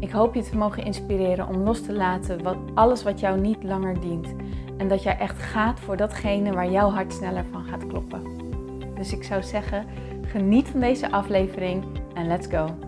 Ik 0.00 0.10
hoop 0.10 0.34
je 0.34 0.42
te 0.42 0.56
mogen 0.56 0.84
inspireren 0.84 1.48
om 1.48 1.56
los 1.56 1.82
te 1.82 1.92
laten 1.92 2.42
wat, 2.42 2.56
alles 2.74 3.02
wat 3.02 3.20
jou 3.20 3.40
niet 3.40 3.62
langer 3.62 4.00
dient. 4.00 4.34
En 4.76 4.88
dat 4.88 5.02
jij 5.02 5.18
echt 5.18 5.38
gaat 5.42 5.80
voor 5.80 5.96
datgene 5.96 6.52
waar 6.52 6.70
jouw 6.70 6.90
hart 6.90 7.12
sneller 7.12 7.44
van 7.44 7.64
gaat 7.64 7.86
kloppen. 7.86 8.22
Dus 8.94 9.12
ik 9.12 9.24
zou 9.24 9.42
zeggen, 9.42 9.86
geniet 10.22 10.68
van 10.68 10.80
deze 10.80 11.10
aflevering 11.10 11.84
en 12.14 12.26
let's 12.26 12.46
go. 12.46 12.78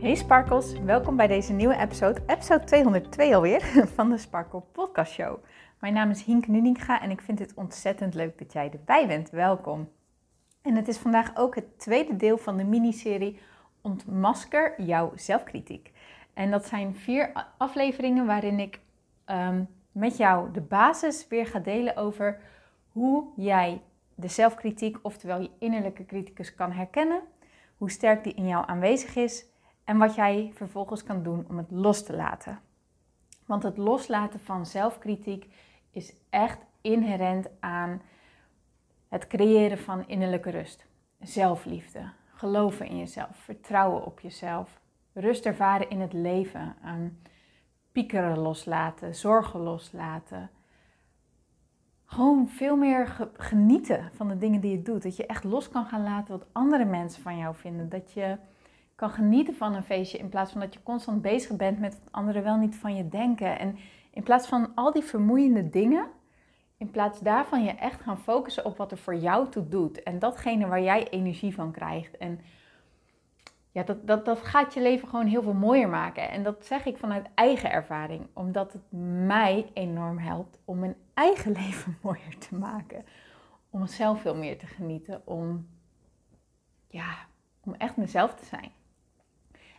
Hey 0.00 0.14
Sparkles, 0.14 0.72
welkom 0.84 1.16
bij 1.16 1.26
deze 1.26 1.52
nieuwe 1.52 1.76
episode, 1.76 2.20
episode 2.26 2.64
202 2.64 3.34
alweer, 3.34 3.60
van 3.96 4.10
de 4.10 4.18
Sparkle 4.18 4.62
Podcast 4.72 5.12
Show. 5.12 5.38
Mijn 5.80 5.94
naam 5.94 6.10
is 6.10 6.24
Hink 6.24 6.46
Nuninga 6.46 7.02
en 7.02 7.10
ik 7.10 7.20
vind 7.20 7.38
het 7.38 7.54
ontzettend 7.54 8.14
leuk 8.14 8.38
dat 8.38 8.52
jij 8.52 8.70
erbij 8.72 9.06
bent. 9.06 9.30
Welkom. 9.30 9.88
En 10.62 10.76
het 10.76 10.88
is 10.88 10.98
vandaag 10.98 11.36
ook 11.36 11.54
het 11.54 11.78
tweede 11.78 12.16
deel 12.16 12.38
van 12.38 12.56
de 12.56 12.64
miniserie 12.64 13.40
Ontmasker 13.80 14.82
jouw 14.82 15.12
zelfkritiek. 15.14 15.92
En 16.34 16.50
dat 16.50 16.66
zijn 16.66 16.94
vier 16.94 17.32
afleveringen 17.56 18.26
waarin 18.26 18.58
ik 18.58 18.80
ehm, 19.24 19.64
met 19.92 20.16
jou 20.16 20.52
de 20.52 20.60
basis 20.60 21.28
weer 21.28 21.46
ga 21.46 21.58
delen 21.58 21.96
over 21.96 22.40
hoe 22.92 23.24
jij 23.36 23.82
de 24.14 24.28
zelfkritiek, 24.28 24.98
oftewel 25.02 25.40
je 25.40 25.50
innerlijke 25.58 26.06
criticus, 26.06 26.54
kan 26.54 26.72
herkennen. 26.72 27.20
Hoe 27.76 27.90
sterk 27.90 28.24
die 28.24 28.34
in 28.34 28.46
jou 28.46 28.64
aanwezig 28.66 29.16
is 29.16 29.46
en 29.84 29.98
wat 29.98 30.14
jij 30.14 30.50
vervolgens 30.54 31.02
kan 31.02 31.22
doen 31.22 31.46
om 31.48 31.56
het 31.56 31.70
los 31.70 32.04
te 32.04 32.16
laten. 32.16 32.60
Want 33.46 33.62
het 33.62 33.76
loslaten 33.76 34.40
van 34.40 34.66
zelfkritiek 34.66 35.46
is 35.90 36.14
echt 36.30 36.58
inherent 36.80 37.48
aan 37.60 38.02
het 39.08 39.26
creëren 39.26 39.78
van 39.78 40.08
innerlijke 40.08 40.50
rust, 40.50 40.86
zelfliefde, 41.20 42.10
geloven 42.34 42.86
in 42.86 42.98
jezelf, 42.98 43.36
vertrouwen 43.36 44.04
op 44.04 44.20
jezelf, 44.20 44.80
rust 45.12 45.46
ervaren 45.46 45.90
in 45.90 46.00
het 46.00 46.12
leven, 46.12 46.76
um, 46.86 47.18
piekeren 47.92 48.38
loslaten, 48.38 49.14
zorgen 49.14 49.60
loslaten. 49.60 50.50
Gewoon 52.04 52.48
veel 52.48 52.76
meer 52.76 53.28
genieten 53.36 54.10
van 54.14 54.28
de 54.28 54.38
dingen 54.38 54.60
die 54.60 54.70
je 54.70 54.82
doet. 54.82 55.02
Dat 55.02 55.16
je 55.16 55.26
echt 55.26 55.44
los 55.44 55.68
kan 55.68 55.84
gaan 55.84 56.02
laten 56.02 56.38
wat 56.38 56.46
andere 56.52 56.84
mensen 56.84 57.22
van 57.22 57.38
jou 57.38 57.54
vinden. 57.54 57.88
Dat 57.88 58.12
je 58.12 58.36
kan 58.94 59.10
genieten 59.10 59.54
van 59.54 59.74
een 59.74 59.82
feestje 59.82 60.18
in 60.18 60.28
plaats 60.28 60.52
van 60.52 60.60
dat 60.60 60.74
je 60.74 60.82
constant 60.82 61.22
bezig 61.22 61.56
bent 61.56 61.78
met 61.78 61.98
wat 61.98 62.12
anderen 62.12 62.42
wel 62.42 62.56
niet 62.56 62.76
van 62.76 62.96
je 62.96 63.08
denken. 63.08 63.58
En 63.58 63.78
in 64.10 64.22
plaats 64.22 64.48
van 64.48 64.74
al 64.74 64.92
die 64.92 65.02
vermoeiende 65.04 65.68
dingen, 65.68 66.06
in 66.78 66.90
plaats 66.90 67.20
daarvan 67.20 67.64
je 67.64 67.70
echt 67.70 68.00
gaan 68.00 68.18
focussen 68.18 68.64
op 68.64 68.76
wat 68.76 68.90
er 68.90 68.98
voor 68.98 69.16
jou 69.16 69.48
toe 69.48 69.68
doet. 69.68 70.02
En 70.02 70.18
datgene 70.18 70.66
waar 70.66 70.82
jij 70.82 71.08
energie 71.08 71.54
van 71.54 71.72
krijgt. 71.72 72.16
En 72.16 72.40
ja, 73.70 73.82
dat, 73.82 74.06
dat, 74.06 74.24
dat 74.24 74.42
gaat 74.42 74.74
je 74.74 74.82
leven 74.82 75.08
gewoon 75.08 75.26
heel 75.26 75.42
veel 75.42 75.54
mooier 75.54 75.88
maken. 75.88 76.30
En 76.30 76.42
dat 76.42 76.66
zeg 76.66 76.84
ik 76.84 76.96
vanuit 76.96 77.26
eigen 77.34 77.70
ervaring. 77.70 78.26
Omdat 78.32 78.72
het 78.72 78.82
mij 79.26 79.70
enorm 79.72 80.18
helpt 80.18 80.58
om 80.64 80.78
mijn 80.78 80.96
eigen 81.14 81.52
leven 81.62 81.98
mooier 82.02 82.38
te 82.38 82.54
maken. 82.54 83.04
Om 83.70 83.86
zelf 83.86 84.20
veel 84.20 84.36
meer 84.36 84.58
te 84.58 84.66
genieten. 84.66 85.22
Om, 85.24 85.68
ja, 86.88 87.16
om 87.64 87.74
echt 87.74 87.96
mezelf 87.96 88.34
te 88.34 88.44
zijn. 88.44 88.70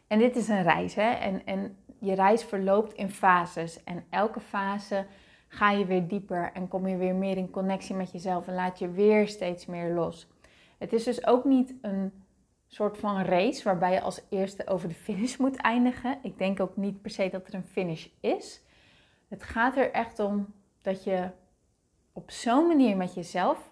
En 0.07 0.19
dit 0.19 0.35
is 0.35 0.47
een 0.47 0.63
reis, 0.63 0.95
hè. 0.95 1.11
En, 1.11 1.45
en 1.45 1.77
je 1.99 2.13
reis 2.13 2.43
verloopt 2.43 2.93
in 2.93 3.09
fases. 3.09 3.83
En 3.83 4.05
elke 4.09 4.39
fase 4.39 5.05
ga 5.49 5.71
je 5.71 5.85
weer 5.85 6.07
dieper 6.07 6.51
en 6.53 6.67
kom 6.67 6.87
je 6.87 6.97
weer 6.97 7.15
meer 7.15 7.37
in 7.37 7.49
connectie 7.49 7.95
met 7.95 8.11
jezelf 8.11 8.47
en 8.47 8.53
laat 8.53 8.79
je 8.79 8.91
weer 8.91 9.27
steeds 9.27 9.65
meer 9.65 9.93
los. 9.93 10.27
Het 10.77 10.93
is 10.93 11.03
dus 11.03 11.25
ook 11.25 11.45
niet 11.45 11.73
een 11.81 12.11
soort 12.67 12.97
van 12.97 13.21
race 13.21 13.63
waarbij 13.63 13.93
je 13.93 14.01
als 14.01 14.21
eerste 14.29 14.67
over 14.67 14.87
de 14.87 14.93
finish 14.93 15.37
moet 15.37 15.55
eindigen. 15.55 16.19
Ik 16.21 16.37
denk 16.37 16.59
ook 16.59 16.77
niet 16.77 17.01
per 17.01 17.11
se 17.11 17.29
dat 17.29 17.47
er 17.47 17.53
een 17.53 17.63
finish 17.63 18.07
is. 18.19 18.61
Het 19.27 19.43
gaat 19.43 19.77
er 19.77 19.91
echt 19.91 20.19
om 20.19 20.53
dat 20.81 21.03
je 21.03 21.29
op 22.13 22.31
zo'n 22.31 22.67
manier 22.67 22.97
met 22.97 23.13
jezelf 23.13 23.71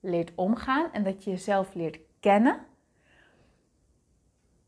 leert 0.00 0.32
omgaan 0.34 0.92
en 0.92 1.04
dat 1.04 1.24
je 1.24 1.30
jezelf 1.30 1.74
leert 1.74 1.98
kennen. 2.20 2.66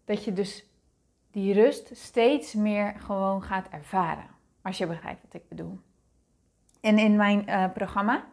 Dat 0.05 0.25
je 0.25 0.33
dus 0.33 0.67
die 1.31 1.55
rust 1.55 1.97
steeds 1.97 2.55
meer 2.55 2.95
gewoon 2.99 3.43
gaat 3.43 3.69
ervaren. 3.69 4.29
Als 4.63 4.79
je 4.79 4.87
begrijpt 4.87 5.23
wat 5.23 5.35
ik 5.35 5.49
bedoel. 5.49 5.79
En 6.85 6.99
in 6.99 7.17
mijn 7.17 7.45
uh, 7.49 7.65
programma 7.75 8.25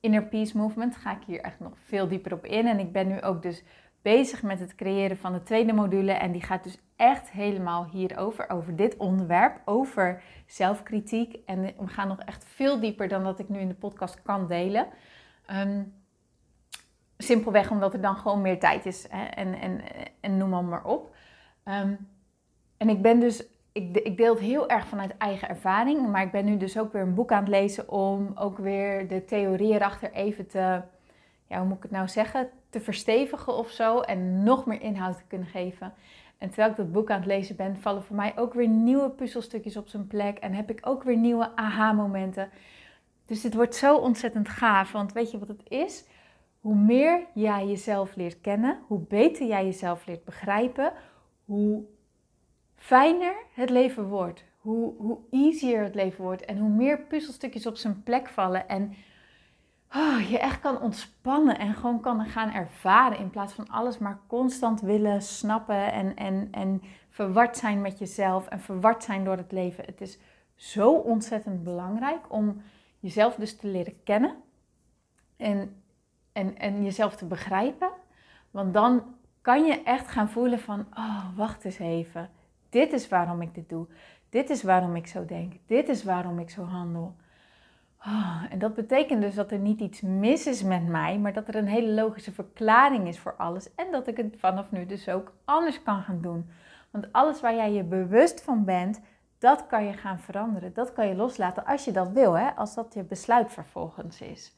Inner 0.00 0.22
Peace 0.22 0.56
Movement 0.56 0.96
ga 0.96 1.12
ik 1.12 1.22
hier 1.26 1.40
echt 1.40 1.60
nog 1.60 1.72
veel 1.84 2.08
dieper 2.08 2.32
op 2.32 2.44
in. 2.44 2.66
En 2.66 2.78
ik 2.78 2.92
ben 2.92 3.08
nu 3.08 3.22
ook 3.22 3.42
dus 3.42 3.62
bezig 4.02 4.42
met 4.42 4.60
het 4.60 4.74
creëren 4.74 5.16
van 5.16 5.32
de 5.32 5.42
tweede 5.42 5.72
module. 5.72 6.12
En 6.12 6.32
die 6.32 6.42
gaat 6.42 6.64
dus 6.64 6.78
echt 6.96 7.30
helemaal 7.30 7.84
hierover, 7.84 8.50
over 8.50 8.76
dit 8.76 8.96
onderwerp, 8.96 9.60
over 9.64 10.22
zelfkritiek. 10.46 11.38
En 11.46 11.62
we 11.62 11.86
gaan 11.86 12.08
nog 12.08 12.20
echt 12.20 12.44
veel 12.44 12.80
dieper 12.80 13.08
dan 13.08 13.24
dat 13.24 13.38
ik 13.38 13.48
nu 13.48 13.58
in 13.58 13.68
de 13.68 13.74
podcast 13.74 14.22
kan 14.22 14.46
delen. 14.46 14.86
Um, 15.50 15.94
simpelweg 17.18 17.70
omdat 17.70 17.94
er 17.94 18.00
dan 18.00 18.16
gewoon 18.16 18.40
meer 18.40 18.58
tijd 18.58 18.86
is 18.86 19.06
hè? 19.10 19.24
En, 19.24 19.54
en, 19.60 19.80
en 20.20 20.36
noem 20.36 20.68
maar, 20.68 20.84
op. 20.84 21.14
Um, 21.64 22.08
en 22.76 22.88
ik 22.88 23.02
ben 23.02 23.20
dus 23.20 23.44
ik, 23.72 23.96
ik 23.96 24.16
deel 24.16 24.34
het 24.34 24.42
heel 24.42 24.68
erg 24.68 24.86
vanuit 24.86 25.16
eigen 25.16 25.48
ervaring. 25.48 26.08
Maar 26.08 26.22
ik 26.22 26.30
ben 26.30 26.44
nu 26.44 26.56
dus 26.56 26.78
ook 26.78 26.92
weer 26.92 27.02
een 27.02 27.14
boek 27.14 27.32
aan 27.32 27.40
het 27.40 27.48
lezen 27.48 27.88
om 27.88 28.32
ook 28.34 28.58
weer 28.58 29.08
de 29.08 29.24
theorie 29.24 29.72
erachter 29.72 30.12
even 30.12 30.46
te, 30.46 30.82
ja, 31.46 31.58
hoe 31.58 31.66
moet 31.66 31.76
ik 31.76 31.82
het 31.82 31.92
nou 31.92 32.08
zeggen, 32.08 32.48
te 32.70 32.80
verstevigen 32.80 33.54
of 33.54 33.70
zo. 33.70 34.00
En 34.00 34.42
nog 34.42 34.66
meer 34.66 34.80
inhoud 34.80 35.16
te 35.16 35.24
kunnen 35.28 35.48
geven. 35.48 35.92
En 36.38 36.48
terwijl 36.48 36.70
ik 36.70 36.76
dat 36.76 36.92
boek 36.92 37.10
aan 37.10 37.18
het 37.18 37.26
lezen 37.26 37.56
ben, 37.56 37.80
vallen 37.80 38.02
voor 38.02 38.16
mij 38.16 38.32
ook 38.36 38.54
weer 38.54 38.68
nieuwe 38.68 39.10
puzzelstukjes 39.10 39.76
op 39.76 39.88
zijn 39.88 40.06
plek. 40.06 40.38
En 40.38 40.52
heb 40.52 40.70
ik 40.70 40.78
ook 40.82 41.02
weer 41.02 41.16
nieuwe 41.16 41.56
aha-momenten. 41.56 42.50
Dus 43.26 43.40
dit 43.40 43.54
wordt 43.54 43.74
zo 43.74 43.96
ontzettend 43.96 44.48
gaaf. 44.48 44.92
Want 44.92 45.12
weet 45.12 45.30
je 45.30 45.38
wat 45.38 45.48
het 45.48 45.62
is? 45.68 46.04
Hoe 46.60 46.74
meer 46.74 47.26
jij 47.34 47.66
jezelf 47.66 48.16
leert 48.16 48.40
kennen, 48.40 48.78
hoe 48.86 49.00
beter 49.00 49.46
jij 49.46 49.64
jezelf 49.64 50.06
leert 50.06 50.24
begrijpen, 50.24 50.92
hoe 51.44 51.84
fijner 52.80 53.34
het 53.52 53.70
leven 53.70 54.04
wordt. 54.04 54.44
Hoe, 54.58 54.94
hoe 54.96 55.18
easier 55.30 55.82
het 55.82 55.94
leven 55.94 56.24
wordt. 56.24 56.44
En 56.44 56.58
hoe 56.58 56.68
meer 56.68 57.00
puzzelstukjes 57.00 57.66
op 57.66 57.76
zijn 57.76 58.02
plek 58.02 58.28
vallen. 58.28 58.68
En 58.68 58.94
oh, 59.94 60.30
je 60.30 60.38
echt 60.38 60.60
kan 60.60 60.80
ontspannen 60.80 61.58
en 61.58 61.74
gewoon 61.74 62.00
kan 62.00 62.26
gaan 62.26 62.52
ervaren. 62.52 63.18
In 63.18 63.30
plaats 63.30 63.52
van 63.52 63.68
alles 63.68 63.98
maar 63.98 64.20
constant 64.26 64.80
willen 64.80 65.22
snappen. 65.22 65.92
En, 65.92 66.16
en, 66.16 66.48
en 66.50 66.82
verward 67.10 67.56
zijn 67.56 67.80
met 67.80 67.98
jezelf. 67.98 68.46
En 68.46 68.60
verward 68.60 69.04
zijn 69.04 69.24
door 69.24 69.36
het 69.36 69.52
leven. 69.52 69.84
Het 69.84 70.00
is 70.00 70.18
zo 70.54 70.92
ontzettend 70.92 71.64
belangrijk 71.64 72.32
om 72.32 72.62
jezelf 72.98 73.34
dus 73.34 73.56
te 73.56 73.66
leren 73.66 74.02
kennen. 74.02 74.34
En, 75.36 75.82
en, 76.32 76.58
en 76.58 76.84
jezelf 76.84 77.16
te 77.16 77.26
begrijpen. 77.26 77.90
Want 78.50 78.74
dan 78.74 79.02
kan 79.40 79.64
je 79.64 79.82
echt 79.82 80.08
gaan 80.08 80.28
voelen 80.28 80.58
van, 80.58 80.86
oh, 80.94 81.36
wacht 81.36 81.64
eens 81.64 81.78
even 81.78 82.30
dit 82.70 82.92
is 82.92 83.08
waarom 83.08 83.42
ik 83.42 83.54
dit 83.54 83.68
doe. 83.68 83.86
Dit 84.28 84.50
is 84.50 84.62
waarom 84.62 84.96
ik 84.96 85.06
zo 85.06 85.24
denk. 85.24 85.52
Dit 85.66 85.88
is 85.88 86.04
waarom 86.04 86.38
ik 86.38 86.50
zo 86.50 86.64
handel. 86.64 87.16
Oh, 88.06 88.42
en 88.50 88.58
dat 88.58 88.74
betekent 88.74 89.20
dus 89.20 89.34
dat 89.34 89.50
er 89.50 89.58
niet 89.58 89.80
iets 89.80 90.00
mis 90.00 90.46
is 90.46 90.62
met 90.62 90.86
mij, 90.86 91.18
maar 91.18 91.32
dat 91.32 91.48
er 91.48 91.54
een 91.54 91.66
hele 91.66 91.92
logische 91.92 92.32
verklaring 92.32 93.08
is 93.08 93.18
voor 93.18 93.36
alles. 93.36 93.74
En 93.74 93.90
dat 93.90 94.06
ik 94.06 94.16
het 94.16 94.36
vanaf 94.38 94.70
nu 94.70 94.86
dus 94.86 95.08
ook 95.08 95.32
anders 95.44 95.82
kan 95.82 96.02
gaan 96.02 96.20
doen. 96.20 96.50
Want 96.90 97.12
alles 97.12 97.40
waar 97.40 97.54
jij 97.54 97.72
je 97.72 97.82
bewust 97.82 98.42
van 98.42 98.64
bent, 98.64 99.00
dat 99.38 99.66
kan 99.66 99.84
je 99.84 99.92
gaan 99.92 100.20
veranderen. 100.20 100.72
Dat 100.72 100.92
kan 100.92 101.08
je 101.08 101.14
loslaten 101.14 101.64
als 101.64 101.84
je 101.84 101.92
dat 101.92 102.10
wil, 102.10 102.32
hè? 102.38 102.50
als 102.50 102.74
dat 102.74 102.94
je 102.94 103.02
besluit 103.02 103.52
vervolgens 103.52 104.20
is. 104.20 104.56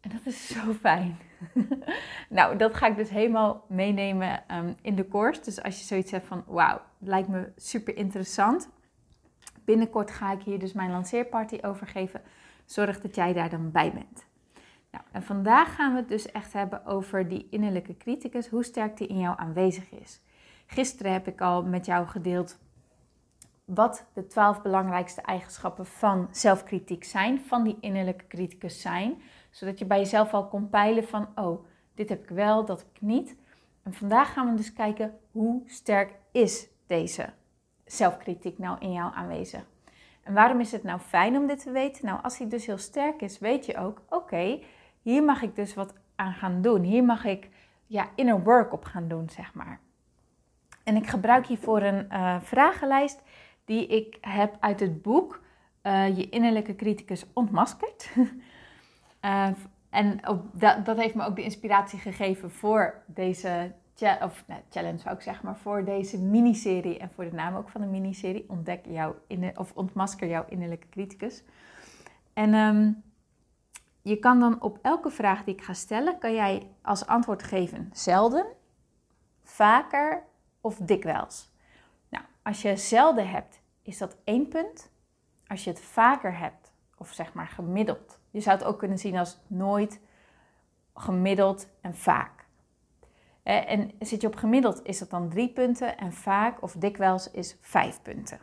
En 0.00 0.10
dat 0.10 0.20
is 0.24 0.48
zo 0.48 0.72
fijn. 0.72 1.16
nou, 2.28 2.56
dat 2.56 2.74
ga 2.74 2.86
ik 2.86 2.96
dus 2.96 3.10
helemaal 3.10 3.64
meenemen 3.68 4.48
ehm, 4.48 4.72
in 4.82 4.94
de 4.94 5.08
course. 5.08 5.40
Dus 5.40 5.62
als 5.62 5.78
je 5.78 5.84
zoiets 5.84 6.10
hebt 6.10 6.26
van, 6.26 6.44
wauw, 6.46 6.80
lijkt 6.98 7.28
me 7.28 7.52
super 7.56 7.96
interessant. 7.96 8.68
Binnenkort 9.64 10.10
ga 10.10 10.32
ik 10.32 10.42
hier 10.42 10.58
dus 10.58 10.72
mijn 10.72 10.90
lanceerparty 10.90 11.58
over 11.62 11.86
geven. 11.86 12.22
Zorg 12.64 13.00
dat 13.00 13.14
jij 13.14 13.32
daar 13.32 13.50
dan 13.50 13.70
bij 13.70 13.92
bent. 13.92 14.26
Nou, 14.90 15.04
en 15.12 15.22
vandaag 15.22 15.74
gaan 15.74 15.92
we 15.92 15.98
het 15.98 16.08
dus 16.08 16.32
echt 16.32 16.52
hebben 16.52 16.86
over 16.86 17.28
die 17.28 17.46
innerlijke 17.50 17.96
criticus, 17.96 18.48
hoe 18.48 18.64
sterk 18.64 18.96
die 18.96 19.06
in 19.06 19.18
jou 19.18 19.38
aanwezig 19.38 19.90
is. 19.90 20.20
Gisteren 20.66 21.12
heb 21.12 21.26
ik 21.26 21.40
al 21.40 21.62
met 21.62 21.86
jou 21.86 22.06
gedeeld 22.06 22.58
wat 23.64 24.06
de 24.12 24.26
twaalf 24.26 24.62
belangrijkste 24.62 25.20
eigenschappen 25.20 25.86
van 25.86 26.28
zelfkritiek 26.30 27.04
zijn, 27.04 27.40
van 27.40 27.64
die 27.64 27.76
innerlijke 27.80 28.26
criticus 28.26 28.80
zijn, 28.80 29.22
zodat 29.58 29.78
je 29.78 29.84
bij 29.84 29.98
jezelf 29.98 30.34
al 30.34 30.48
kon 30.48 30.68
peilen 30.68 31.04
van, 31.04 31.28
oh, 31.34 31.64
dit 31.94 32.08
heb 32.08 32.22
ik 32.22 32.28
wel, 32.28 32.64
dat 32.64 32.78
heb 32.78 32.88
ik 32.92 33.00
niet. 33.00 33.36
En 33.82 33.92
vandaag 33.94 34.32
gaan 34.32 34.50
we 34.50 34.56
dus 34.56 34.72
kijken 34.72 35.18
hoe 35.30 35.62
sterk 35.66 36.14
is 36.32 36.68
deze 36.86 37.28
zelfkritiek 37.84 38.58
nou 38.58 38.78
in 38.78 38.92
jou 38.92 39.14
aanwezig. 39.14 39.66
En 40.22 40.34
waarom 40.34 40.60
is 40.60 40.72
het 40.72 40.82
nou 40.82 41.00
fijn 41.00 41.36
om 41.36 41.46
dit 41.46 41.62
te 41.62 41.70
weten? 41.70 42.06
Nou, 42.06 42.22
als 42.22 42.38
hij 42.38 42.48
dus 42.48 42.66
heel 42.66 42.78
sterk 42.78 43.22
is, 43.22 43.38
weet 43.38 43.66
je 43.66 43.76
ook, 43.76 44.02
oké, 44.08 44.60
hier 45.02 45.22
mag 45.22 45.42
ik 45.42 45.56
dus 45.56 45.74
wat 45.74 45.94
aan 46.14 46.32
gaan 46.32 46.62
doen. 46.62 46.82
Hier 46.82 47.04
mag 47.04 47.24
ik 47.24 47.48
ja, 47.86 48.08
inner 48.14 48.42
work 48.42 48.72
op 48.72 48.84
gaan 48.84 49.08
doen, 49.08 49.30
zeg 49.30 49.54
maar. 49.54 49.80
En 50.84 50.96
ik 50.96 51.06
gebruik 51.06 51.46
hiervoor 51.46 51.82
een 51.82 52.06
uh, 52.12 52.40
vragenlijst 52.40 53.22
die 53.64 53.86
ik 53.86 54.18
heb 54.20 54.56
uit 54.60 54.80
het 54.80 55.02
boek 55.02 55.40
uh, 55.82 56.16
Je 56.16 56.28
innerlijke 56.28 56.76
criticus 56.76 57.26
ontmaskerd. 57.32 58.10
uh, 59.28 59.48
en 59.90 60.20
dat, 60.52 60.84
dat, 60.84 60.96
heeft 60.96 61.14
me 61.14 61.24
ook 61.24 61.36
de 61.36 61.42
inspiratie 61.42 61.98
gegeven 61.98 62.50
voor 62.50 63.02
deze 63.06 63.72
of, 64.00 64.44
nou, 64.46 64.60
challenge, 64.70 64.98
zou 64.98 65.14
ik 65.14 65.20
zeggen, 65.20 65.46
maar 65.46 65.56
voor 65.56 65.84
deze 65.84 66.22
miniserie 66.22 66.98
en 66.98 67.10
voor 67.10 67.24
de 67.24 67.32
naam 67.32 67.56
ook 67.56 67.68
van 67.68 67.80
de 67.80 67.86
miniserie. 67.86 68.44
Ontdek 68.48 68.86
jouw 68.86 69.16
of 69.54 69.72
ontmasker 69.74 70.28
jouw 70.28 70.44
innerlijke 70.48 70.88
criticus. 70.88 71.42
En 72.32 72.54
um, 72.54 73.02
je 74.02 74.18
kan 74.18 74.40
dan 74.40 74.62
op 74.62 74.78
elke 74.82 75.10
vraag 75.10 75.44
die 75.44 75.54
ik 75.54 75.62
ga 75.62 75.72
stellen, 75.72 76.18
kan 76.18 76.34
jij 76.34 76.70
als 76.82 77.06
antwoord 77.06 77.42
geven 77.42 77.90
zelden, 77.92 78.46
vaker 79.42 80.22
of 80.60 80.76
dikwijls. 80.76 81.50
Nou, 82.08 82.24
als 82.42 82.62
je 82.62 82.76
zelden 82.76 83.28
hebt, 83.28 83.60
is 83.82 83.98
dat 83.98 84.16
één 84.24 84.48
punt. 84.48 84.90
Als 85.46 85.64
je 85.64 85.70
het 85.70 85.80
vaker 85.80 86.38
hebt, 86.38 86.72
of 86.96 87.12
zeg 87.12 87.32
maar 87.32 87.48
gemiddeld, 87.48 88.17
je 88.30 88.40
zou 88.40 88.58
het 88.58 88.66
ook 88.66 88.78
kunnen 88.78 88.98
zien 88.98 89.16
als 89.16 89.38
nooit, 89.46 90.00
gemiddeld 90.94 91.68
en 91.80 91.94
vaak. 91.94 92.46
En 93.42 93.90
zit 93.98 94.20
je 94.20 94.26
op 94.26 94.36
gemiddeld, 94.36 94.80
is 94.84 94.98
dat 94.98 95.10
dan 95.10 95.28
drie 95.28 95.48
punten 95.48 95.98
en 95.98 96.12
vaak 96.12 96.62
of 96.62 96.72
dikwijls 96.72 97.30
is 97.30 97.56
vijf 97.60 98.02
punten. 98.02 98.38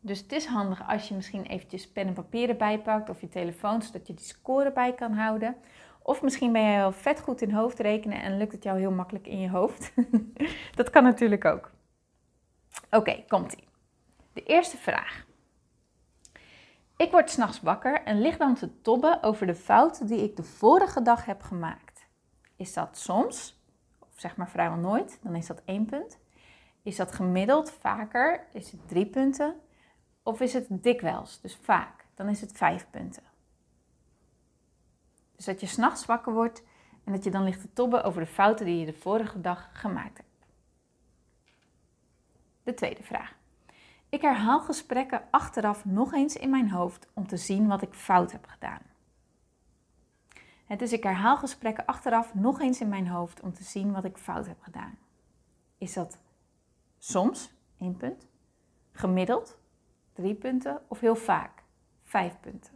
Dus 0.00 0.18
het 0.18 0.32
is 0.32 0.46
handig 0.46 0.88
als 0.88 1.08
je 1.08 1.14
misschien 1.14 1.42
eventjes 1.42 1.92
pen 1.92 2.06
en 2.06 2.12
papier 2.12 2.48
erbij 2.48 2.80
pakt 2.80 3.08
of 3.08 3.20
je 3.20 3.28
telefoon, 3.28 3.82
zodat 3.82 4.06
je 4.06 4.14
die 4.14 4.24
score 4.24 4.72
bij 4.72 4.94
kan 4.94 5.12
houden. 5.12 5.56
Of 6.02 6.22
misschien 6.22 6.52
ben 6.52 6.62
jij 6.62 6.76
wel 6.76 6.92
vet 6.92 7.20
goed 7.20 7.42
in 7.42 7.50
hoofdrekenen 7.50 8.22
en 8.22 8.36
lukt 8.36 8.52
het 8.52 8.62
jou 8.62 8.78
heel 8.78 8.90
makkelijk 8.90 9.26
in 9.26 9.40
je 9.40 9.50
hoofd. 9.50 9.92
dat 10.78 10.90
kan 10.90 11.02
natuurlijk 11.02 11.44
ook. 11.44 11.70
Oké, 12.90 13.24
komt-ie. 13.28 13.68
De 14.32 14.42
eerste 14.42 14.76
vraag. 14.76 15.26
Ik 16.96 17.10
word 17.10 17.30
s'nachts 17.30 17.60
wakker 17.60 18.02
en 18.02 18.20
lig 18.20 18.36
dan 18.36 18.54
te 18.54 18.80
tobben 18.80 19.22
over 19.22 19.46
de 19.46 19.54
fouten 19.54 20.06
die 20.06 20.22
ik 20.22 20.36
de 20.36 20.42
vorige 20.42 21.02
dag 21.02 21.24
heb 21.24 21.42
gemaakt. 21.42 22.06
Is 22.56 22.72
dat 22.72 22.98
soms, 22.98 23.62
of 23.98 24.12
zeg 24.16 24.36
maar 24.36 24.50
vrijwel 24.50 24.78
nooit, 24.78 25.18
dan 25.22 25.34
is 25.34 25.46
dat 25.46 25.62
één 25.64 25.84
punt. 25.84 26.18
Is 26.82 26.96
dat 26.96 27.12
gemiddeld 27.12 27.70
vaker, 27.70 28.46
is 28.52 28.70
het 28.70 28.88
drie 28.88 29.06
punten. 29.06 29.60
Of 30.22 30.40
is 30.40 30.52
het 30.52 30.66
dikwijls, 30.70 31.40
dus 31.40 31.56
vaak, 31.56 32.06
dan 32.14 32.28
is 32.28 32.40
het 32.40 32.52
vijf 32.52 32.86
punten. 32.90 33.22
Dus 35.36 35.44
dat 35.44 35.60
je 35.60 35.66
s'nachts 35.66 36.06
wakker 36.06 36.32
wordt 36.32 36.62
en 37.04 37.12
dat 37.12 37.24
je 37.24 37.30
dan 37.30 37.44
ligt 37.44 37.60
te 37.60 37.72
tobben 37.72 38.04
over 38.04 38.20
de 38.20 38.26
fouten 38.26 38.66
die 38.66 38.78
je 38.78 38.86
de 38.86 38.92
vorige 38.92 39.40
dag 39.40 39.68
gemaakt 39.72 40.16
hebt. 40.16 40.46
De 42.62 42.74
tweede 42.74 43.02
vraag. 43.02 43.34
Ik 44.16 44.22
herhaal 44.22 44.60
gesprekken 44.60 45.22
achteraf 45.30 45.84
nog 45.84 46.12
eens 46.12 46.36
in 46.36 46.50
mijn 46.50 46.70
hoofd 46.70 47.08
om 47.14 47.26
te 47.26 47.36
zien 47.36 47.66
wat 47.66 47.82
ik 47.82 47.94
fout 47.94 48.32
heb 48.32 48.46
gedaan. 48.46 48.80
Dus 50.76 50.92
ik 50.92 51.02
herhaal 51.02 51.36
gesprekken 51.36 51.86
achteraf 51.86 52.34
nog 52.34 52.60
eens 52.60 52.80
in 52.80 52.88
mijn 52.88 53.08
hoofd 53.08 53.40
om 53.40 53.52
te 53.52 53.64
zien 53.64 53.92
wat 53.92 54.04
ik 54.04 54.16
fout 54.16 54.46
heb 54.46 54.60
gedaan. 54.60 54.98
Is 55.78 55.92
dat 55.92 56.18
soms, 56.98 57.50
één 57.78 57.96
punt, 57.96 58.26
gemiddeld, 58.92 59.58
drie 60.12 60.34
punten 60.34 60.82
of 60.88 61.00
heel 61.00 61.16
vaak, 61.16 61.62
vijf 62.02 62.40
punten? 62.40 62.72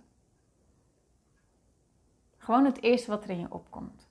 Gewoon 2.38 2.64
het 2.64 2.82
eerste 2.82 3.10
wat 3.10 3.24
er 3.24 3.30
in 3.30 3.40
je 3.40 3.52
opkomt. 3.52 4.08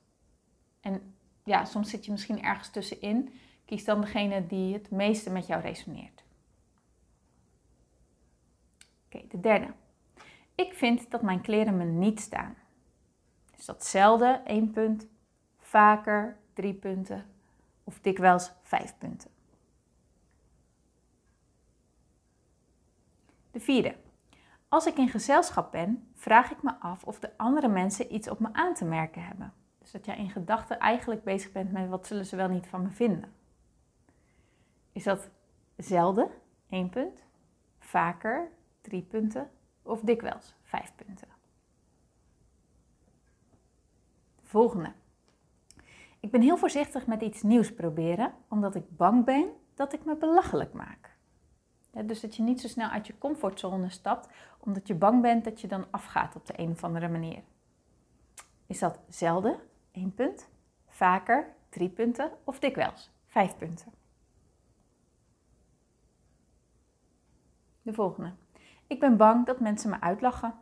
En 0.80 1.14
ja, 1.44 1.64
soms 1.64 1.90
zit 1.90 2.04
je 2.04 2.10
misschien 2.10 2.42
ergens 2.42 2.70
tussenin. 2.70 3.32
Kies 3.64 3.84
dan 3.84 4.00
degene 4.00 4.46
die 4.46 4.72
het 4.72 4.90
meeste 4.90 5.30
met 5.30 5.46
jou 5.46 5.60
resoneert. 5.60 6.19
Oké, 9.12 9.26
de 9.28 9.40
derde. 9.40 9.72
Ik 10.54 10.74
vind 10.74 11.10
dat 11.10 11.22
mijn 11.22 11.40
kleren 11.40 11.76
me 11.76 11.84
niet 11.84 12.20
staan. 12.20 12.54
Is 13.56 13.64
dat 13.64 13.84
zelden 13.84 14.44
één 14.44 14.70
punt, 14.70 15.06
vaker 15.58 16.36
drie 16.52 16.74
punten 16.74 17.26
of 17.84 18.00
dikwijls 18.00 18.52
vijf 18.62 18.98
punten? 18.98 19.30
De 23.50 23.60
vierde. 23.60 23.96
Als 24.68 24.86
ik 24.86 24.96
in 24.96 25.08
gezelschap 25.08 25.72
ben, 25.72 26.10
vraag 26.14 26.50
ik 26.50 26.62
me 26.62 26.74
af 26.80 27.04
of 27.04 27.18
de 27.18 27.30
andere 27.36 27.68
mensen 27.68 28.14
iets 28.14 28.28
op 28.28 28.38
me 28.38 28.48
aan 28.52 28.74
te 28.74 28.84
merken 28.84 29.24
hebben. 29.24 29.52
Dus 29.78 29.90
dat 29.90 30.04
jij 30.04 30.16
in 30.16 30.30
gedachten 30.30 30.78
eigenlijk 30.78 31.24
bezig 31.24 31.52
bent 31.52 31.72
met 31.72 31.88
wat 31.88 32.06
zullen 32.06 32.26
ze 32.26 32.36
wel 32.36 32.48
niet 32.48 32.66
van 32.66 32.82
me 32.82 32.90
vinden. 32.90 33.32
Is 34.92 35.02
dat 35.02 35.30
zelden, 35.76 36.30
één 36.68 36.88
punt, 36.88 37.24
vaker, 37.78 38.50
drie 38.80 39.02
punten 39.02 39.50
of 39.82 40.00
dikwijls 40.00 40.54
vijf 40.62 40.92
punten? 40.94 41.28
Volgende. 44.42 44.92
Ik 46.20 46.30
ben 46.30 46.40
heel 46.40 46.56
voorzichtig 46.56 47.06
met 47.06 47.22
iets 47.22 47.42
nieuws 47.42 47.74
proberen, 47.74 48.34
omdat 48.48 48.74
ik 48.74 48.96
bang 48.96 49.24
ben 49.24 49.52
dat 49.74 49.92
ik 49.92 50.04
me 50.04 50.16
belachelijk 50.16 50.72
maak. 50.72 51.16
dus 52.04 52.20
dat 52.20 52.36
je 52.36 52.42
niet 52.42 52.60
zo 52.60 52.68
snel 52.68 52.88
uit 52.88 53.06
je 53.06 53.18
comfortzone 53.18 53.90
stapt, 53.90 54.28
omdat 54.58 54.86
je 54.86 54.94
bang 54.94 55.22
bent 55.22 55.44
dat 55.44 55.60
je 55.60 55.66
dan 55.66 55.86
afgaat 55.90 56.36
op 56.36 56.46
de 56.46 56.52
een 56.56 56.70
of 56.70 56.84
andere 56.84 57.08
manier. 57.08 57.42
Is 58.66 58.78
dat 58.78 59.00
zelden, 59.08 59.60
één 59.90 60.14
punt, 60.14 60.48
vaker, 60.86 61.54
drie 61.68 61.88
punten 61.88 62.32
of 62.44 62.58
dikwijls, 62.58 63.10
vijf 63.26 63.56
punten? 63.56 63.92
De 67.82 67.92
volgende. 67.92 68.32
Ik 68.90 69.00
ben 69.00 69.16
bang 69.16 69.46
dat 69.46 69.60
mensen 69.60 69.90
me 69.90 70.00
uitlachen. 70.00 70.54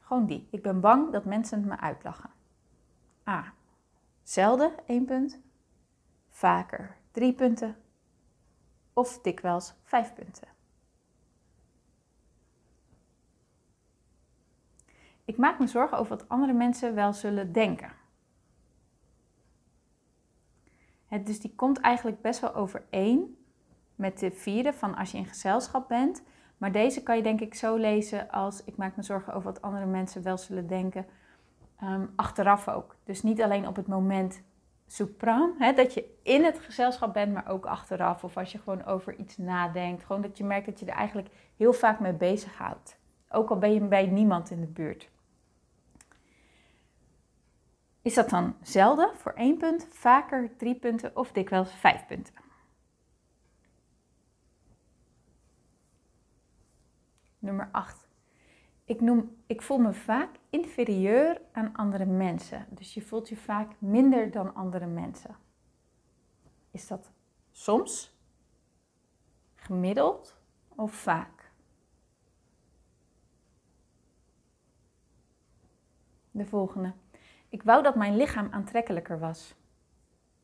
Gewoon 0.00 0.26
die. 0.26 0.48
Ik 0.50 0.62
ben 0.62 0.80
bang 0.80 1.12
dat 1.12 1.24
mensen 1.24 1.66
me 1.66 1.78
uitlachen. 1.78 2.30
A. 3.28 3.52
Zelden, 4.22 4.72
één 4.86 5.04
punt. 5.04 5.40
Vaker, 6.28 6.96
drie 7.10 7.34
punten. 7.34 7.76
Of 8.92 9.20
dikwijls, 9.20 9.74
vijf 9.82 10.14
punten. 10.14 10.48
Ik 15.24 15.36
maak 15.36 15.58
me 15.58 15.66
zorgen 15.66 15.98
over 15.98 16.16
wat 16.16 16.28
andere 16.28 16.52
mensen 16.52 16.94
wel 16.94 17.12
zullen 17.12 17.52
denken. 17.52 17.92
Het, 21.06 21.26
dus 21.26 21.40
die 21.40 21.54
komt 21.54 21.78
eigenlijk 21.78 22.20
best 22.20 22.40
wel 22.40 22.54
overeen 22.54 23.44
met 23.94 24.18
de 24.18 24.30
vierde 24.30 24.72
van 24.72 24.94
als 24.94 25.10
je 25.10 25.18
in 25.18 25.26
gezelschap 25.26 25.88
bent. 25.88 26.22
Maar 26.58 26.72
deze 26.72 27.02
kan 27.02 27.16
je 27.16 27.22
denk 27.22 27.40
ik 27.40 27.54
zo 27.54 27.76
lezen 27.76 28.30
als 28.30 28.64
ik 28.64 28.76
maak 28.76 28.96
me 28.96 29.02
zorgen 29.02 29.32
over 29.32 29.52
wat 29.52 29.62
andere 29.62 29.86
mensen 29.86 30.22
wel 30.22 30.38
zullen 30.38 30.66
denken. 30.66 31.06
Ehm, 31.80 32.06
achteraf 32.16 32.68
ook. 32.68 32.96
Dus 33.04 33.22
niet 33.22 33.42
alleen 33.42 33.66
op 33.66 33.76
het 33.76 33.86
moment 33.86 34.42
soepram, 34.86 35.54
hè, 35.58 35.72
dat 35.72 35.94
je 35.94 36.18
in 36.22 36.44
het 36.44 36.58
gezelschap 36.58 37.12
bent, 37.12 37.32
maar 37.32 37.48
ook 37.48 37.66
achteraf. 37.66 38.24
Of 38.24 38.36
als 38.36 38.52
je 38.52 38.58
gewoon 38.58 38.84
over 38.84 39.16
iets 39.16 39.36
nadenkt. 39.36 40.04
Gewoon 40.04 40.22
dat 40.22 40.38
je 40.38 40.44
merkt 40.44 40.66
dat 40.66 40.80
je 40.80 40.86
er 40.86 40.96
eigenlijk 40.96 41.28
heel 41.56 41.72
vaak 41.72 42.00
mee 42.00 42.12
bezighoudt. 42.12 42.98
Ook 43.28 43.50
al 43.50 43.58
ben 43.58 43.74
je 43.74 43.80
bij 43.80 44.06
niemand 44.06 44.50
in 44.50 44.60
de 44.60 44.66
buurt. 44.66 45.10
Is 48.02 48.14
dat 48.14 48.30
dan 48.30 48.56
zelden 48.62 49.10
voor 49.16 49.32
één 49.32 49.56
punt, 49.56 49.86
vaker 49.90 50.56
drie 50.56 50.74
punten 50.74 51.16
of 51.16 51.32
dikwijls 51.32 51.72
vijf 51.72 52.06
punten? 52.06 52.34
Nummer 57.48 57.68
8. 57.72 58.08
Ik, 58.84 59.00
noem, 59.00 59.36
ik 59.46 59.62
voel 59.62 59.78
me 59.78 59.92
vaak 59.92 60.36
inferieur 60.50 61.40
aan 61.52 61.74
andere 61.74 62.04
mensen. 62.04 62.66
Dus 62.70 62.94
je 62.94 63.02
voelt 63.02 63.28
je 63.28 63.36
vaak 63.36 63.72
minder 63.78 64.30
dan 64.30 64.54
andere 64.54 64.86
mensen. 64.86 65.36
Is 66.70 66.86
dat 66.86 67.12
soms, 67.50 68.16
gemiddeld 69.54 70.36
of 70.68 70.92
vaak? 70.92 71.50
De 76.30 76.46
volgende. 76.46 76.92
Ik 77.48 77.62
wou 77.62 77.82
dat 77.82 77.96
mijn 77.96 78.16
lichaam 78.16 78.48
aantrekkelijker 78.50 79.18
was. 79.18 79.54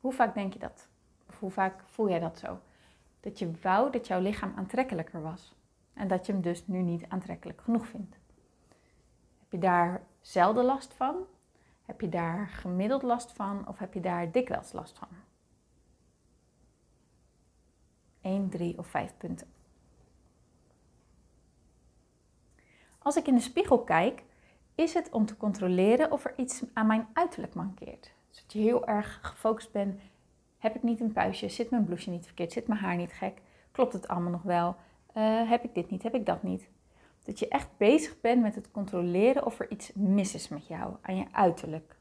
Hoe 0.01 0.13
vaak 0.13 0.35
denk 0.35 0.53
je 0.53 0.59
dat? 0.59 0.89
Of 1.29 1.39
hoe 1.39 1.51
vaak 1.51 1.83
voel 1.87 2.09
jij 2.09 2.21
dat 2.21 2.39
zo? 2.39 2.61
Dat 3.21 3.39
je 3.39 3.51
wou 3.63 3.91
dat 3.91 4.07
jouw 4.07 4.21
lichaam 4.21 4.53
aantrekkelijker 4.57 5.23
was. 5.23 5.55
En 5.95 6.09
dat 6.09 6.27
je 6.27 6.33
hem 6.33 6.41
dus 6.41 6.67
nu 6.67 6.83
niet 6.83 7.05
aantrekkelijk 7.09 7.61
genoeg 7.61 7.87
vindt. 7.87 8.17
Heb 9.39 9.53
je 9.53 9.59
daar 9.59 10.03
zelden 10.21 10.65
last 10.65 10.95
van? 10.95 11.17
Heb 11.83 12.01
je 12.01 12.09
daar 12.09 12.49
gemiddeld 12.49 13.03
last 13.03 13.33
van? 13.33 13.69
Of 13.69 13.79
heb 13.79 13.95
je 13.95 14.01
daar 14.01 14.31
dikwijls 14.31 14.73
last 14.73 14.99
van? 14.99 15.09
1, 18.21 18.49
3 18.49 18.79
of 18.79 18.87
5 18.87 19.17
punten. 19.17 19.47
Als 22.99 23.17
ik 23.17 23.27
in 23.27 23.35
de 23.35 23.41
spiegel 23.41 23.85
kijk, 23.85 24.23
is 24.75 24.95
het 24.95 25.11
om 25.11 25.27
te 25.27 25.37
controleren 25.37 26.11
of 26.11 26.25
er 26.25 26.33
iets 26.37 26.65
aan 26.73 26.87
mijn 26.87 27.09
uiterlijk 27.13 27.55
mankeert. 27.55 28.13
Dus 28.31 28.43
dat 28.43 28.53
je 28.53 28.59
heel 28.59 28.87
erg 28.87 29.19
gefocust 29.23 29.73
bent. 29.73 30.01
Heb 30.59 30.75
ik 30.75 30.83
niet 30.83 31.01
een 31.01 31.13
puistje? 31.13 31.49
Zit 31.49 31.71
mijn 31.71 31.85
blouseje 31.85 32.11
niet 32.11 32.27
verkeerd? 32.27 32.53
Zit 32.53 32.67
mijn 32.67 32.81
haar 32.81 32.97
niet 32.97 33.13
gek? 33.13 33.41
Klopt 33.73 33.93
het 33.93 34.09
allemaal 34.09 34.31
nog 34.31 34.43
wel? 34.43 34.77
Uh, 35.15 35.51
heb 35.51 35.65
ik 35.65 35.75
dit 35.75 35.91
niet? 35.91 36.03
Heb 36.03 36.15
ik 36.15 36.27
dat 36.27 36.43
niet? 36.43 36.69
Dat 37.23 37.39
je 37.39 37.49
echt 37.49 37.77
bezig 37.77 38.21
bent 38.21 38.43
met 38.43 38.55
het 38.55 38.71
controleren 38.71 39.47
of 39.47 39.61
er 39.61 39.71
iets 39.71 39.93
mis 39.93 40.35
is 40.35 40.49
met 40.49 40.67
jou, 40.67 40.97
aan 41.01 41.17
je 41.17 41.27
uiterlijk. 41.33 41.97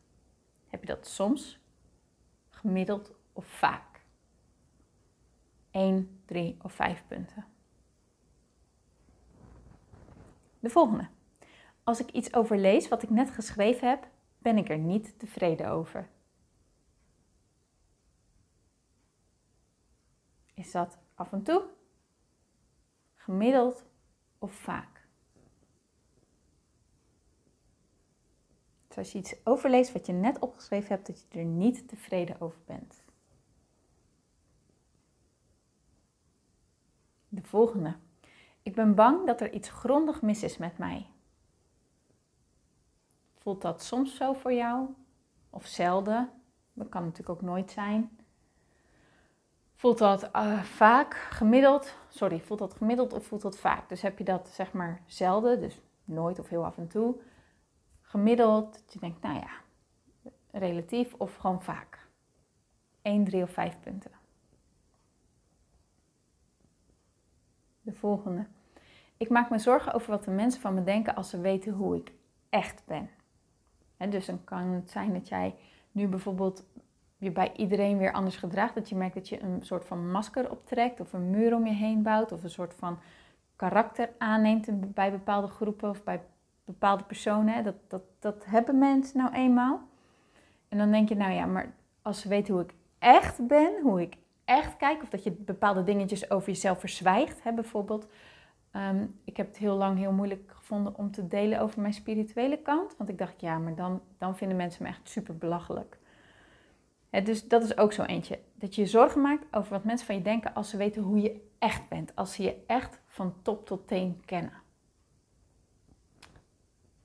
Heb 0.67 0.81
je 0.81 0.87
dat 0.87 1.07
soms, 1.07 1.59
gemiddeld 2.49 3.11
of 3.33 3.45
vaak? 3.45 4.01
1, 5.71 6.21
3 6.25 6.57
of 6.61 6.73
5 6.73 7.03
punten. 7.07 7.45
De 10.59 10.69
volgende. 10.69 11.07
Als 11.83 11.99
ik 11.99 12.11
iets 12.11 12.33
overlees 12.33 12.87
wat 12.87 13.03
ik 13.03 13.09
net 13.09 13.31
geschreven 13.31 13.89
heb, 13.89 14.07
ben 14.37 14.57
ik 14.57 14.69
er 14.69 14.77
niet 14.77 15.19
tevreden 15.19 15.69
over. 15.69 16.09
Is 20.53 20.71
dat 20.71 20.97
af 21.15 21.31
en 21.31 21.43
toe, 21.43 21.63
gemiddeld 23.23 23.85
of 24.39 24.53
vaak? 24.53 25.07
Dus 28.87 28.97
als 28.97 29.11
je 29.11 29.17
iets 29.17 29.35
overleest 29.43 29.91
wat 29.91 30.05
je 30.05 30.13
net 30.13 30.39
opgeschreven 30.39 30.89
hebt, 30.89 31.07
dat 31.07 31.21
je 31.21 31.39
er 31.39 31.45
niet 31.45 31.87
tevreden 31.87 32.41
over 32.41 32.59
bent. 32.65 33.03
De 37.29 37.43
volgende. 37.43 37.95
Ik 38.61 38.75
ben 38.75 38.95
bang 38.95 39.25
dat 39.25 39.41
er 39.41 39.53
iets 39.53 39.69
grondig 39.69 40.21
mis 40.21 40.43
is 40.43 40.57
met 40.57 40.77
mij. 40.77 41.07
Voelt 43.37 43.61
dat 43.61 43.83
soms 43.83 44.15
zo 44.15 44.33
voor 44.33 44.53
jou? 44.53 44.87
Of 45.49 45.65
zelden? 45.65 46.31
Dat 46.73 46.89
kan 46.89 47.03
natuurlijk 47.03 47.29
ook 47.29 47.41
nooit 47.41 47.71
zijn. 47.71 48.17
Voelt 49.83 49.97
dat 49.97 50.29
uh, 50.35 50.63
vaak, 50.63 51.13
gemiddeld? 51.13 51.95
Sorry, 52.07 52.39
voelt 52.39 52.59
dat 52.59 52.73
gemiddeld 52.73 53.13
of 53.13 53.25
voelt 53.25 53.41
dat 53.41 53.57
vaak? 53.57 53.89
Dus 53.89 54.01
heb 54.01 54.17
je 54.17 54.23
dat 54.23 54.49
zeg 54.49 54.73
maar 54.73 55.01
zelden, 55.05 55.59
dus 55.59 55.81
nooit 56.03 56.39
of 56.39 56.49
heel 56.49 56.65
af 56.65 56.77
en 56.77 56.87
toe. 56.87 57.15
Gemiddeld, 58.01 58.73
dat 58.73 58.93
je 58.93 58.99
denkt, 58.99 59.21
nou 59.21 59.35
ja, 59.35 59.49
relatief 60.51 61.13
of 61.13 61.35
gewoon 61.35 61.63
vaak. 61.63 62.07
1, 63.01 63.23
3 63.23 63.43
of 63.43 63.49
5 63.51 63.79
punten. 63.79 64.11
De 67.81 67.93
volgende. 67.93 68.45
Ik 69.17 69.29
maak 69.29 69.49
me 69.49 69.57
zorgen 69.57 69.93
over 69.93 70.11
wat 70.11 70.23
de 70.23 70.31
mensen 70.31 70.61
van 70.61 70.73
me 70.73 70.83
denken 70.83 71.15
als 71.15 71.29
ze 71.29 71.39
weten 71.39 71.73
hoe 71.73 71.95
ik 71.95 72.11
echt 72.49 72.83
ben. 72.85 73.09
En 73.97 74.09
dus 74.09 74.25
dan 74.25 74.43
kan 74.43 74.67
het 74.67 74.91
zijn 74.91 75.13
dat 75.13 75.27
jij 75.27 75.55
nu 75.91 76.07
bijvoorbeeld 76.07 76.65
je 77.23 77.31
bij 77.31 77.51
iedereen 77.55 77.97
weer 77.97 78.11
anders 78.11 78.37
gedraagt. 78.37 78.75
Dat 78.75 78.89
je 78.89 78.95
merkt 78.95 79.13
dat 79.13 79.29
je 79.29 79.41
een 79.41 79.59
soort 79.61 79.85
van 79.85 80.11
masker 80.11 80.51
optrekt 80.51 80.99
of 80.99 81.13
een 81.13 81.29
muur 81.29 81.55
om 81.55 81.65
je 81.65 81.73
heen 81.73 82.03
bouwt 82.03 82.31
of 82.31 82.43
een 82.43 82.49
soort 82.49 82.73
van 82.73 82.99
karakter 83.55 84.09
aanneemt 84.17 84.93
bij 84.93 85.11
bepaalde 85.11 85.47
groepen 85.47 85.89
of 85.89 86.03
bij 86.03 86.21
bepaalde 86.65 87.03
personen. 87.03 87.63
Dat, 87.63 87.75
dat, 87.87 88.01
dat 88.19 88.45
hebben 88.45 88.77
mensen 88.77 89.17
nou 89.17 89.33
eenmaal. 89.33 89.81
En 90.69 90.77
dan 90.77 90.91
denk 90.91 91.09
je, 91.09 91.15
nou 91.15 91.31
ja, 91.31 91.45
maar 91.45 91.73
als 92.01 92.21
ze 92.21 92.27
weten 92.27 92.53
hoe 92.53 92.63
ik 92.63 92.73
echt 92.99 93.47
ben, 93.47 93.81
hoe 93.81 94.01
ik 94.01 94.15
echt 94.45 94.77
kijk, 94.77 95.01
of 95.01 95.09
dat 95.09 95.23
je 95.23 95.31
bepaalde 95.31 95.83
dingetjes 95.83 96.31
over 96.31 96.47
jezelf 96.47 96.79
verzwijgt, 96.79 97.43
hè, 97.43 97.53
bijvoorbeeld. 97.53 98.07
Ehm, 98.71 99.05
ik 99.23 99.37
heb 99.37 99.47
het 99.47 99.57
heel 99.57 99.75
lang 99.75 99.97
heel 99.97 100.11
moeilijk 100.11 100.51
gevonden 100.55 100.97
om 100.97 101.11
te 101.11 101.27
delen 101.27 101.59
over 101.59 101.81
mijn 101.81 101.93
spirituele 101.93 102.57
kant. 102.57 102.97
Want 102.97 103.09
ik 103.09 103.17
dacht, 103.17 103.41
ja, 103.41 103.57
maar 103.57 103.75
dan, 103.75 104.01
dan 104.17 104.37
vinden 104.37 104.57
mensen 104.57 104.83
me 104.83 104.89
echt 104.89 105.09
super 105.09 105.37
belachelijk. 105.37 105.97
Dus 107.21 107.47
dat 107.47 107.63
is 107.63 107.77
ook 107.77 107.93
zo 107.93 108.03
eentje. 108.03 108.39
Dat 108.55 108.75
je 108.75 108.81
je 108.81 108.87
zorgen 108.87 109.21
maakt 109.21 109.55
over 109.55 109.71
wat 109.71 109.83
mensen 109.83 110.05
van 110.05 110.15
je 110.15 110.21
denken 110.21 110.53
als 110.53 110.69
ze 110.69 110.77
weten 110.77 111.01
hoe 111.01 111.21
je 111.21 111.49
echt 111.59 111.89
bent. 111.89 112.15
Als 112.15 112.33
ze 112.33 112.43
je 112.43 112.63
echt 112.67 112.99
van 113.07 113.41
top 113.41 113.65
tot 113.65 113.87
teen 113.87 114.21
kennen. 114.25 114.61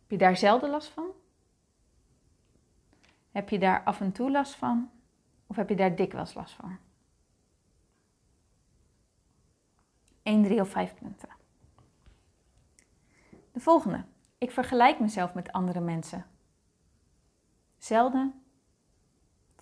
Heb 0.01 0.11
je 0.11 0.19
daar 0.19 0.37
zelden 0.37 0.71
last 0.71 0.89
van? 0.89 1.07
Heb 3.31 3.49
je 3.49 3.59
daar 3.59 3.85
af 3.85 4.01
en 4.01 4.13
toe 4.13 4.31
last 4.31 4.55
van? 4.55 4.91
Of 5.47 5.57
heb 5.57 5.69
je 5.69 5.77
daar 5.77 5.97
dikwijls 5.97 6.35
last 6.35 6.55
van? 6.55 6.79
1, 10.23 10.43
3 10.43 10.61
of 10.61 10.69
5 10.69 10.95
punten. 10.95 11.29
De 13.53 13.61
volgende. 13.61 14.05
Ik 14.39 14.51
vergelijk 14.51 15.01
mezelf 15.01 15.35
met 15.35 15.53
andere 15.53 15.81
mensen. 15.81 16.27
Zelden, 17.77 18.43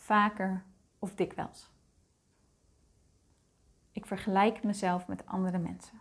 vaker 0.07 0.65
of 0.99 1.15
dikwijls. 1.15 1.71
Ik 3.93 4.07
vergelijk 4.07 4.63
mezelf 4.63 5.07
met 5.07 5.27
andere 5.27 5.59
mensen. 5.59 6.01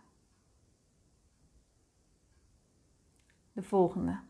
De 3.52 3.62
volgende. 3.62 4.20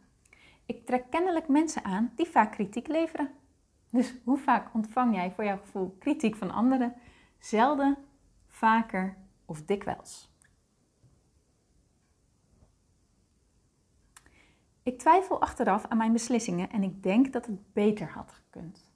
Ik 0.67 0.87
trek 0.87 1.11
kennelijk 1.11 1.49
mensen 1.49 1.85
aan 1.85 2.13
die 2.15 2.27
vaak 2.27 2.53
kritiek 2.53 2.87
leveren. 2.87 3.35
Dus 3.91 4.15
hoe 4.25 4.39
vaak 4.39 4.75
ontvang 4.75 5.15
jij 5.15 5.31
voor 5.31 5.45
jouw 5.45 5.59
gevoel 5.59 5.97
kritiek 5.99 6.37
van 6.37 6.51
anderen? 6.51 6.95
Zelden, 7.39 7.97
vaker 8.47 9.17
of 9.45 9.63
dikwijls. 9.65 10.31
Ik 14.83 14.99
twijfel 14.99 15.41
achteraf 15.41 15.87
aan 15.87 15.99
mijn 15.99 16.13
beslissingen 16.13 16.71
en 16.71 16.83
ik 16.83 17.03
denk 17.03 17.33
dat 17.33 17.47
het 17.47 17.73
beter 17.73 18.11
had 18.11 18.33
gekund. 18.33 18.96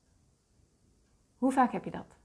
Hoe 1.40 1.52
vaak 1.52 1.72
heb 1.72 1.84
je 1.84 1.90
dat? 1.90 2.16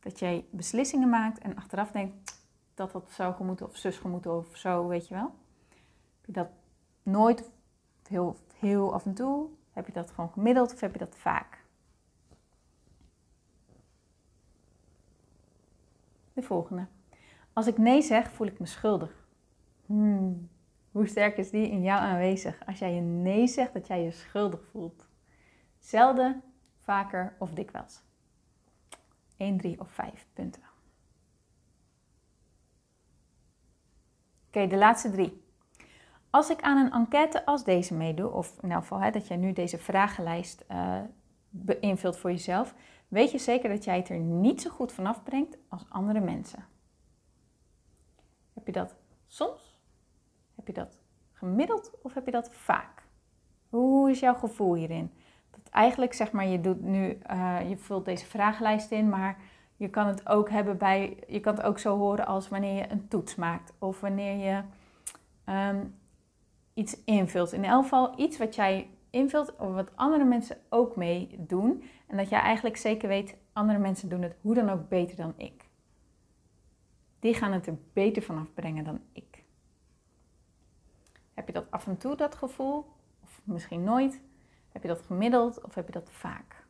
Dat 0.00 0.18
jij 0.18 0.44
beslissingen 0.50 1.08
maakt 1.08 1.38
en 1.38 1.56
achteraf 1.56 1.90
denkt 1.90 2.40
dat 2.74 2.92
dat 2.92 3.10
zou 3.10 3.34
gemoeten 3.34 3.66
of 3.66 3.76
zus 3.76 3.98
gemoeten 3.98 4.36
of 4.36 4.56
zo, 4.56 4.86
weet 4.86 5.08
je 5.08 5.14
wel? 5.14 5.34
Heb 6.16 6.26
je 6.26 6.32
dat 6.32 6.48
nooit, 7.02 7.50
heel, 8.08 8.36
heel 8.58 8.94
af 8.94 9.06
en 9.06 9.14
toe? 9.14 9.48
Heb 9.72 9.86
je 9.86 9.92
dat 9.92 10.10
gewoon 10.10 10.30
gemiddeld 10.30 10.72
of 10.72 10.80
heb 10.80 10.92
je 10.92 10.98
dat 10.98 11.16
vaak? 11.16 11.64
De 16.32 16.42
volgende. 16.42 16.86
Als 17.52 17.66
ik 17.66 17.78
nee 17.78 18.02
zeg, 18.02 18.30
voel 18.30 18.46
ik 18.46 18.58
me 18.58 18.66
schuldig. 18.66 19.26
Hmm. 19.86 20.48
Hoe 20.90 21.06
sterk 21.06 21.36
is 21.36 21.50
die 21.50 21.70
in 21.70 21.82
jou 21.82 22.00
aanwezig 22.00 22.66
als 22.66 22.78
jij 22.78 22.96
een 22.96 23.22
nee 23.22 23.46
zegt 23.46 23.72
dat 23.72 23.86
jij 23.86 24.02
je 24.02 24.10
schuldig 24.10 24.64
voelt? 24.70 25.08
Zelden, 25.78 26.42
vaker 26.78 27.36
of 27.38 27.50
dikwijls. 27.50 28.02
1, 29.42 29.56
3 29.56 29.80
of 29.80 29.90
5 29.90 30.26
punten. 30.32 30.62
Oké, 34.46 34.66
de 34.66 34.76
laatste 34.76 35.10
drie. 35.10 35.44
Als 36.30 36.50
ik 36.50 36.62
aan 36.62 36.76
een 36.76 36.92
enquête 36.92 37.46
als 37.46 37.64
deze 37.64 37.94
meedoe, 37.94 38.30
of 38.30 38.58
in 38.62 38.70
elk 38.70 38.80
geval 38.80 39.00
hè, 39.00 39.10
dat 39.10 39.26
jij 39.26 39.36
nu 39.36 39.52
deze 39.52 39.78
vragenlijst 39.78 40.64
uh, 40.70 41.00
beïnvult 41.50 42.16
voor 42.16 42.30
jezelf, 42.30 42.74
weet 43.08 43.30
je 43.30 43.38
zeker 43.38 43.68
dat 43.68 43.84
jij 43.84 43.96
het 43.96 44.08
er 44.08 44.18
niet 44.18 44.62
zo 44.62 44.70
goed 44.70 44.92
vanaf 44.92 45.22
brengt 45.22 45.58
als 45.68 45.84
andere 45.88 46.20
mensen. 46.20 46.66
Heb 48.52 48.66
je 48.66 48.72
dat 48.72 48.96
soms? 49.26 49.80
Heb 50.54 50.66
je 50.66 50.72
dat 50.72 50.98
gemiddeld 51.32 51.90
of 52.02 52.14
heb 52.14 52.24
je 52.24 52.30
dat 52.30 52.54
vaak? 52.54 53.06
Hoe 53.68 54.10
is 54.10 54.20
jouw 54.20 54.34
gevoel 54.34 54.74
hierin? 54.74 55.12
Dat 55.52 55.68
eigenlijk 55.70 56.12
zeg 56.12 56.32
maar, 56.32 56.46
je 56.46 56.60
doet 56.60 56.82
nu, 56.82 57.18
uh, 57.30 57.68
je 57.68 57.76
vult 57.76 58.04
deze 58.04 58.26
vragenlijst 58.26 58.90
in, 58.90 59.08
maar 59.08 59.36
je 59.76 59.88
kan 59.88 60.06
het 60.06 60.28
ook 60.28 60.50
hebben 60.50 60.78
bij, 60.78 61.16
je 61.28 61.40
kan 61.40 61.54
het 61.54 61.64
ook 61.64 61.78
zo 61.78 61.98
horen 61.98 62.26
als 62.26 62.48
wanneer 62.48 62.74
je 62.74 62.90
een 62.90 63.08
toets 63.08 63.34
maakt 63.34 63.72
of 63.78 64.00
wanneer 64.00 64.36
je 64.36 64.62
ehm, 65.44 65.84
iets 66.74 67.04
invult. 67.04 67.52
In 67.52 67.64
elk 67.64 67.82
geval 67.82 68.20
iets 68.20 68.38
wat 68.38 68.54
jij 68.54 68.90
invult 69.10 69.56
of 69.56 69.74
wat 69.74 69.96
andere 69.96 70.24
mensen 70.24 70.56
ook 70.68 70.96
mee 70.96 71.36
doen. 71.38 71.82
En 72.06 72.16
dat 72.16 72.28
jij 72.28 72.40
eigenlijk 72.40 72.76
zeker 72.76 73.08
weet, 73.08 73.36
andere 73.52 73.78
mensen 73.78 74.08
doen 74.08 74.22
het 74.22 74.36
hoe 74.40 74.54
dan 74.54 74.70
ook 74.70 74.88
beter 74.88 75.16
dan 75.16 75.34
ik. 75.36 75.68
Die 77.18 77.34
gaan 77.34 77.52
het 77.52 77.66
er 77.66 77.78
beter 77.92 78.22
vanaf 78.22 78.54
brengen 78.54 78.84
dan 78.84 79.00
ik. 79.12 79.44
Heb 81.34 81.46
je 81.46 81.52
dat 81.52 81.70
af 81.70 81.86
en 81.86 81.96
toe, 81.96 82.16
dat 82.16 82.34
gevoel? 82.34 82.86
Of 83.22 83.40
misschien 83.44 83.84
nooit? 83.84 84.20
Heb 84.72 84.82
je 84.82 84.88
dat 84.88 85.02
gemiddeld 85.02 85.60
of 85.60 85.74
heb 85.74 85.86
je 85.86 85.92
dat 85.92 86.10
vaak? 86.10 86.64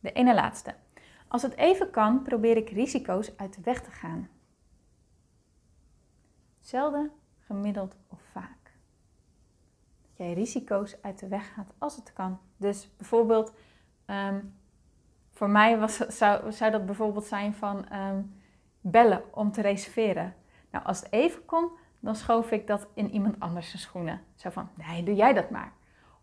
De 0.00 0.12
ene 0.12 0.34
laatste. 0.34 0.74
Als 1.28 1.42
het 1.42 1.56
even 1.56 1.90
kan, 1.90 2.22
probeer 2.22 2.56
ik 2.56 2.70
risico's 2.70 3.36
uit 3.36 3.54
de 3.54 3.60
weg 3.60 3.82
te 3.82 3.90
gaan. 3.90 4.28
Zelden, 6.60 7.10
gemiddeld 7.38 7.96
of 8.08 8.20
vaak. 8.32 8.72
Dat 10.02 10.16
jij 10.16 10.32
risico's 10.32 11.02
uit 11.02 11.18
de 11.18 11.28
weg 11.28 11.54
gaat 11.54 11.72
als 11.78 11.96
het 11.96 12.12
kan. 12.12 12.38
Dus 12.56 12.88
bijvoorbeeld, 12.96 13.52
ehm, 14.04 14.40
voor 15.30 15.50
mij 15.50 15.78
was, 15.78 15.96
zou, 15.96 16.52
zou 16.52 16.70
dat 16.70 16.86
bijvoorbeeld 16.86 17.24
zijn 17.24 17.54
van 17.54 17.88
ehm, 17.88 18.22
bellen 18.80 19.34
om 19.34 19.52
te 19.52 19.60
reserveren. 19.60 20.34
Nou, 20.70 20.84
als 20.84 21.00
het 21.00 21.12
even 21.12 21.44
kon, 21.44 21.70
dan 22.00 22.14
schoof 22.14 22.50
ik 22.50 22.66
dat 22.66 22.86
in 22.94 23.10
iemand 23.10 23.40
anders 23.40 23.80
schoenen. 23.80 24.20
Zo 24.34 24.50
van, 24.50 24.68
nee, 24.74 25.02
doe 25.02 25.14
jij 25.14 25.32
dat 25.32 25.50
maar. 25.50 25.72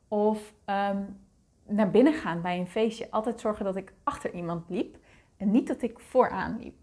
Of 0.07 0.53
ehm, 0.65 1.03
naar 1.65 1.91
binnen 1.91 2.13
gaan 2.13 2.41
bij 2.41 2.59
een 2.59 2.67
feestje. 2.67 3.11
Altijd 3.11 3.39
zorgen 3.39 3.65
dat 3.65 3.75
ik 3.75 3.93
achter 4.03 4.33
iemand 4.33 4.69
liep 4.69 4.97
en 5.37 5.51
niet 5.51 5.67
dat 5.67 5.81
ik 5.81 5.99
vooraan 5.99 6.59
liep. 6.59 6.75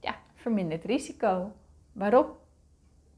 Ja, 0.00 0.14
vermindert 0.34 0.84
risico. 0.84 1.52
Waarop? 1.92 2.40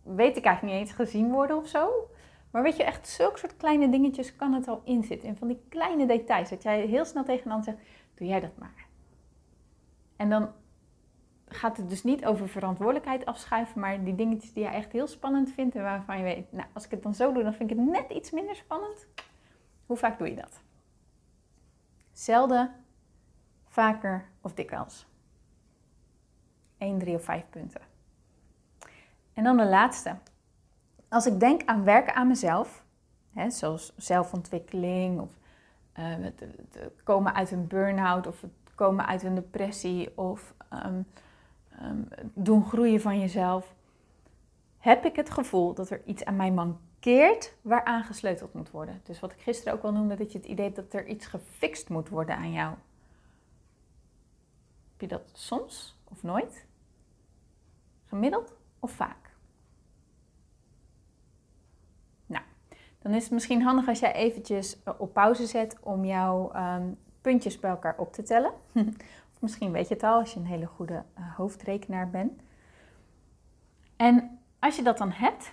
Weet 0.02 0.36
ik 0.36 0.44
eigenlijk 0.44 0.76
niet 0.76 0.86
eens 0.86 0.96
gezien 0.96 1.30
worden 1.30 1.56
of 1.56 1.68
zo. 1.68 2.10
Maar 2.50 2.62
weet 2.62 2.76
je, 2.76 2.84
echt 2.84 3.08
zulke 3.08 3.38
soort 3.38 3.56
kleine 3.56 3.88
dingetjes 3.88 4.36
kan 4.36 4.52
het 4.52 4.68
al 4.68 4.82
inzitten. 4.84 5.28
En 5.28 5.36
van 5.36 5.48
die 5.48 5.62
kleine 5.68 6.06
details. 6.06 6.50
Dat 6.50 6.62
jij 6.62 6.86
heel 6.86 7.04
snel 7.04 7.24
tegen 7.24 7.50
een 7.50 7.62
zegt, 7.62 7.78
doe 8.14 8.26
jij 8.26 8.40
dat 8.40 8.56
maar. 8.58 8.86
En 10.16 10.30
dan 10.30 10.48
gaat 11.54 11.76
het 11.76 11.88
dus 11.88 12.02
niet 12.02 12.26
over 12.26 12.48
verantwoordelijkheid 12.48 13.26
afschuiven, 13.26 13.80
maar 13.80 14.04
die 14.04 14.14
dingetjes 14.14 14.52
die 14.52 14.62
je 14.62 14.68
echt 14.68 14.92
heel 14.92 15.06
spannend 15.06 15.52
vindt 15.52 15.74
en 15.74 15.82
waarvan 15.82 16.16
je 16.16 16.22
weet, 16.22 16.52
nou, 16.52 16.68
als 16.72 16.84
ik 16.84 16.90
het 16.90 17.02
dan 17.02 17.14
zo 17.14 17.32
doe, 17.32 17.42
dan 17.42 17.54
vind 17.54 17.70
ik 17.70 17.76
het 17.76 17.86
net 17.86 18.10
iets 18.10 18.30
minder 18.30 18.54
spannend. 18.54 19.06
Hoe 19.86 19.96
vaak 19.96 20.18
doe 20.18 20.28
je 20.28 20.36
dat? 20.36 20.60
Zelden, 22.12 22.74
vaker 23.64 24.28
of 24.40 24.54
dikwijls. 24.54 25.06
1, 26.78 26.98
3 26.98 27.14
of 27.14 27.24
5 27.24 27.44
punten. 27.50 27.80
En 29.32 29.44
dan 29.44 29.56
de 29.56 29.66
laatste. 29.66 30.16
Als 31.08 31.26
ik 31.26 31.40
denk 31.40 31.64
aan 31.64 31.84
werken 31.84 32.14
aan 32.14 32.28
mezelf, 32.28 32.84
hè, 33.32 33.50
zoals 33.50 33.92
zelfontwikkeling 33.96 35.20
of 35.20 35.30
uh, 35.98 36.04
het, 36.04 36.44
komen 37.04 37.34
uit 37.34 37.50
een 37.50 37.66
burn-out 37.66 38.26
of 38.26 38.40
het 38.40 38.50
komen 38.74 39.06
uit 39.06 39.22
een 39.22 39.34
depressie 39.34 40.18
of 40.18 40.54
um, 40.72 41.06
um, 41.82 42.08
doen 42.34 42.64
groeien 42.64 43.00
van 43.00 43.20
jezelf, 43.20 43.74
heb 44.78 45.04
ik 45.04 45.16
het 45.16 45.30
gevoel 45.30 45.74
dat 45.74 45.90
er 45.90 46.02
iets 46.04 46.24
aan 46.24 46.36
mij 46.36 46.52
mankeert 46.52 47.54
waaraan 47.62 48.04
gesleuteld 48.04 48.54
moet 48.54 48.70
worden. 48.70 49.00
Dus 49.04 49.20
wat 49.20 49.32
ik 49.32 49.40
gisteren 49.40 49.72
ook 49.72 49.82
al 49.82 49.92
noemde, 49.92 50.16
dat 50.16 50.32
je 50.32 50.38
het 50.38 50.46
idee 50.46 50.64
hebt 50.64 50.76
dat 50.76 50.92
er 50.92 51.06
iets 51.06 51.26
gefixt 51.26 51.88
moet 51.88 52.08
worden 52.08 52.36
aan 52.36 52.52
jou. 52.52 52.74
Heb 54.90 55.00
je 55.00 55.06
dat 55.06 55.30
soms 55.32 55.98
of 56.04 56.22
nooit? 56.22 56.66
Gemiddeld 58.04 58.54
of 58.78 58.90
vaak? 58.90 59.30
Nou, 62.26 62.44
dan 62.98 63.14
is 63.14 63.22
het 63.22 63.32
misschien 63.32 63.62
handig 63.62 63.88
als 63.88 63.98
jij 63.98 64.12
eventjes 64.12 64.82
eh, 64.82 64.94
op 64.98 65.12
pauze 65.12 65.46
zet 65.46 65.76
om 65.80 66.04
jouw 66.04 66.52
um, 66.56 66.98
puntjes 67.20 67.60
bij 67.60 67.70
elkaar 67.70 67.98
op 67.98 68.12
te 68.12 68.22
tellen. 68.22 68.52
misschien 69.40 69.72
weet 69.72 69.88
je 69.88 69.94
het 69.94 70.02
al 70.02 70.18
als 70.18 70.32
je 70.32 70.38
een 70.38 70.46
hele 70.46 70.66
goede 70.66 71.04
uh, 71.18 71.36
hoofdrekenaar 71.36 72.10
bent. 72.10 72.42
En 73.96 74.38
als 74.58 74.76
je 74.76 74.82
dat 74.82 74.98
dan 74.98 75.10
hebt, 75.10 75.52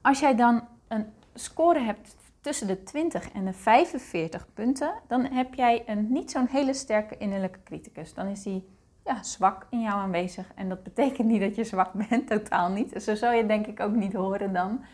als 0.00 0.20
jij 0.20 0.34
dan 0.34 0.68
een 0.88 1.06
score 1.34 1.80
hebt 1.80 2.16
tussen 2.40 2.66
de 2.66 2.82
20 2.82 3.32
en 3.32 3.44
de 3.44 3.52
45 3.52 4.46
punten, 4.54 4.92
dan 5.08 5.24
heb 5.24 5.54
jij 5.54 5.82
een 5.86 6.12
niet 6.12 6.30
zo'n 6.30 6.46
hele 6.46 6.74
sterke 6.74 7.16
innerlijke 7.16 7.62
criticus. 7.64 8.14
Dan 8.14 8.26
is 8.26 8.42
die 8.42 8.68
ja, 9.04 9.22
zwak 9.22 9.66
in 9.70 9.80
jou 9.80 9.94
aanwezig. 9.94 10.52
En 10.54 10.68
dat 10.68 10.82
betekent 10.82 11.28
niet 11.28 11.40
dat 11.40 11.54
je 11.54 11.64
zwak 11.64 11.92
bent, 12.08 12.26
totaal 12.26 12.70
niet. 12.70 13.02
Zo 13.02 13.14
zou 13.14 13.34
je 13.34 13.46
denk 13.46 13.66
ik 13.66 13.80
ook 13.80 13.94
niet 13.94 14.12
horen 14.12 14.52
dan. 14.52 14.84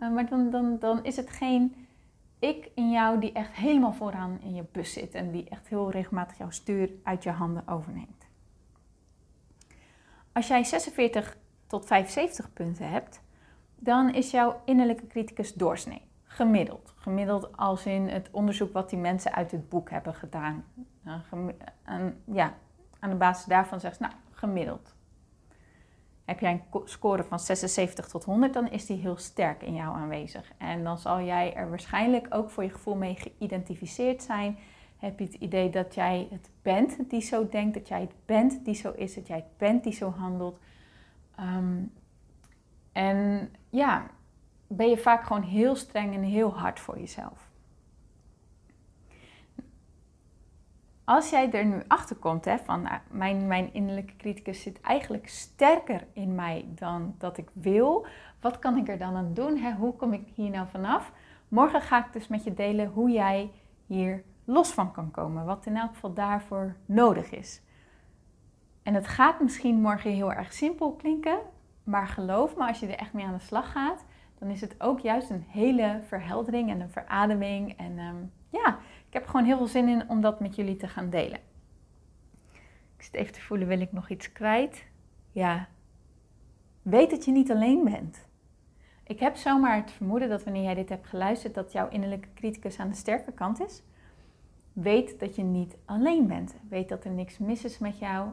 Uh, 0.00 0.12
maar 0.12 0.28
dan, 0.28 0.50
dan, 0.50 0.78
dan 0.78 1.04
is 1.04 1.16
het 1.16 1.30
geen 1.30 1.81
ik 2.42 2.70
in 2.74 2.90
jou 2.90 3.18
die 3.18 3.32
echt 3.32 3.52
helemaal 3.52 3.92
vooraan 3.92 4.38
in 4.40 4.54
je 4.54 4.64
bus 4.72 4.92
zit 4.92 5.14
en 5.14 5.30
die 5.30 5.48
echt 5.48 5.68
heel 5.68 5.90
regelmatig 5.90 6.38
jouw 6.38 6.50
stuur 6.50 6.90
uit 7.02 7.22
je 7.22 7.30
handen 7.30 7.68
overneemt. 7.68 8.26
Als 10.32 10.46
jij 10.46 10.64
46 10.64 11.36
tot 11.66 11.86
75 11.86 12.52
punten 12.52 12.88
hebt, 12.90 13.20
dan 13.76 14.14
is 14.14 14.30
jouw 14.30 14.60
innerlijke 14.64 15.06
criticus 15.06 15.54
doorsnee. 15.54 16.02
Gemiddeld. 16.22 16.92
Gemiddeld 16.96 17.56
als 17.56 17.86
in 17.86 18.08
het 18.08 18.28
onderzoek 18.30 18.72
wat 18.72 18.90
die 18.90 18.98
mensen 18.98 19.32
uit 19.32 19.50
het 19.50 19.68
boek 19.68 19.90
hebben 19.90 20.14
gedaan. 20.14 20.64
En 21.82 22.22
ja, 22.24 22.54
aan 22.98 23.10
de 23.10 23.16
basis 23.16 23.44
daarvan 23.44 23.80
zegt 23.80 24.00
nou, 24.00 24.12
gemiddeld. 24.30 24.91
Heb 26.24 26.40
jij 26.40 26.52
een 26.52 26.80
score 26.84 27.24
van 27.24 27.40
76 27.40 28.08
tot 28.08 28.24
100, 28.24 28.52
dan 28.52 28.70
is 28.70 28.86
die 28.86 28.96
heel 28.96 29.16
sterk 29.16 29.62
in 29.62 29.74
jou 29.74 29.96
aanwezig. 29.96 30.52
En 30.58 30.84
dan 30.84 30.98
zal 30.98 31.20
jij 31.20 31.54
er 31.54 31.68
waarschijnlijk 31.68 32.26
ook 32.30 32.50
voor 32.50 32.62
je 32.62 32.70
gevoel 32.70 32.94
mee 32.94 33.14
geïdentificeerd 33.14 34.22
zijn. 34.22 34.58
Heb 34.98 35.18
je 35.18 35.24
het 35.24 35.34
idee 35.34 35.70
dat 35.70 35.94
jij 35.94 36.28
het 36.30 36.50
bent 36.62 37.10
die 37.10 37.20
zo 37.20 37.48
denkt, 37.48 37.74
dat 37.74 37.88
jij 37.88 38.00
het 38.00 38.14
bent 38.26 38.64
die 38.64 38.74
zo 38.74 38.92
is, 38.96 39.14
dat 39.14 39.26
jij 39.26 39.36
het 39.36 39.56
bent 39.56 39.84
die 39.84 39.92
zo 39.92 40.10
handelt. 40.10 40.58
Um, 41.40 41.92
en 42.92 43.50
ja, 43.70 44.06
ben 44.66 44.88
je 44.88 44.98
vaak 44.98 45.24
gewoon 45.24 45.42
heel 45.42 45.74
streng 45.74 46.14
en 46.14 46.22
heel 46.22 46.58
hard 46.58 46.80
voor 46.80 46.98
jezelf. 46.98 47.50
Als 51.04 51.30
jij 51.30 51.52
er 51.52 51.64
nu 51.64 51.82
achter 51.88 52.16
komt, 52.16 52.44
hè, 52.44 52.58
van 52.58 52.82
nou, 52.82 52.98
mijn, 53.10 53.46
mijn 53.46 53.72
innerlijke 53.72 54.16
criticus 54.16 54.62
zit 54.62 54.80
eigenlijk 54.80 55.28
sterker 55.28 56.06
in 56.12 56.34
mij 56.34 56.66
dan 56.68 57.14
dat 57.18 57.38
ik 57.38 57.48
wil, 57.52 58.06
wat 58.40 58.58
kan 58.58 58.76
ik 58.76 58.88
er 58.88 58.98
dan 58.98 59.16
aan 59.16 59.34
doen? 59.34 59.56
Hè? 59.56 59.72
Hoe 59.72 59.96
kom 59.96 60.12
ik 60.12 60.28
hier 60.34 60.50
nou 60.50 60.68
vanaf? 60.68 61.12
Morgen 61.48 61.80
ga 61.80 62.06
ik 62.06 62.12
dus 62.12 62.28
met 62.28 62.44
je 62.44 62.54
delen 62.54 62.88
hoe 62.88 63.10
jij 63.10 63.50
hier 63.86 64.22
los 64.44 64.72
van 64.72 64.92
kan 64.92 65.10
komen, 65.10 65.44
wat 65.44 65.66
in 65.66 65.76
elk 65.76 65.94
geval 65.94 66.12
daarvoor 66.12 66.76
nodig 66.86 67.30
is. 67.30 67.62
En 68.82 68.94
het 68.94 69.06
gaat 69.06 69.40
misschien 69.40 69.80
morgen 69.80 70.10
heel 70.10 70.32
erg 70.32 70.52
simpel 70.52 70.92
klinken, 70.92 71.38
maar 71.84 72.06
geloof 72.08 72.56
me, 72.56 72.66
als 72.66 72.80
je 72.80 72.86
er 72.86 72.98
echt 72.98 73.12
mee 73.12 73.26
aan 73.26 73.36
de 73.36 73.44
slag 73.44 73.72
gaat, 73.72 74.04
dan 74.38 74.48
is 74.48 74.60
het 74.60 74.74
ook 74.78 75.00
juist 75.00 75.30
een 75.30 75.44
hele 75.48 76.00
verheldering 76.06 76.70
en 76.70 76.80
een 76.80 76.90
verademing. 76.90 77.76
En 77.76 77.98
um, 77.98 78.32
ja, 78.48 78.78
ik 79.12 79.18
heb 79.18 79.26
gewoon 79.26 79.46
heel 79.46 79.56
veel 79.56 79.66
zin 79.66 79.88
in 79.88 80.08
om 80.08 80.20
dat 80.20 80.40
met 80.40 80.56
jullie 80.56 80.76
te 80.76 80.88
gaan 80.88 81.10
delen. 81.10 81.38
Ik 82.96 83.02
zit 83.02 83.14
even 83.14 83.32
te 83.32 83.40
voelen, 83.40 83.68
wil 83.68 83.80
ik 83.80 83.92
nog 83.92 84.08
iets 84.08 84.32
kwijt? 84.32 84.84
Ja, 85.32 85.68
weet 86.82 87.10
dat 87.10 87.24
je 87.24 87.32
niet 87.32 87.50
alleen 87.50 87.84
bent. 87.84 88.26
Ik 89.04 89.20
heb 89.20 89.36
zomaar 89.36 89.76
het 89.76 89.90
vermoeden 89.90 90.28
dat 90.28 90.44
wanneer 90.44 90.62
jij 90.62 90.74
dit 90.74 90.88
hebt 90.88 91.06
geluisterd, 91.06 91.54
dat 91.54 91.72
jouw 91.72 91.88
innerlijke 91.88 92.28
criticus 92.34 92.78
aan 92.78 92.88
de 92.88 92.94
sterke 92.94 93.32
kant 93.32 93.60
is. 93.60 93.82
Weet 94.72 95.20
dat 95.20 95.36
je 95.36 95.42
niet 95.42 95.76
alleen 95.84 96.26
bent. 96.26 96.54
Weet 96.68 96.88
dat 96.88 97.04
er 97.04 97.10
niks 97.10 97.38
mis 97.38 97.64
is 97.64 97.78
met 97.78 97.98
jou. 97.98 98.30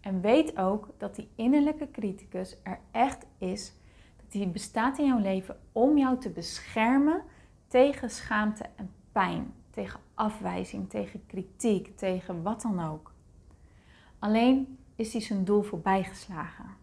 En 0.00 0.20
weet 0.20 0.58
ook 0.58 0.88
dat 0.98 1.14
die 1.14 1.28
innerlijke 1.34 1.90
criticus 1.90 2.56
er 2.62 2.78
echt 2.90 3.26
is. 3.38 3.72
Dat 4.16 4.32
die 4.32 4.48
bestaat 4.48 4.98
in 4.98 5.06
jouw 5.06 5.20
leven 5.20 5.60
om 5.72 5.98
jou 5.98 6.18
te 6.18 6.30
beschermen 6.30 7.22
tegen 7.66 8.10
schaamte 8.10 8.64
en 8.76 8.90
pijn 9.12 9.58
tegen 9.70 10.00
afwijzing, 10.14 10.90
tegen 10.90 11.26
kritiek, 11.26 11.96
tegen 11.96 12.42
wat 12.42 12.62
dan 12.62 12.80
ook. 12.80 13.12
Alleen 14.18 14.78
is 14.96 15.12
hij 15.12 15.22
zijn 15.22 15.44
doel 15.44 15.62
voorbijgeslagen. 15.62 16.78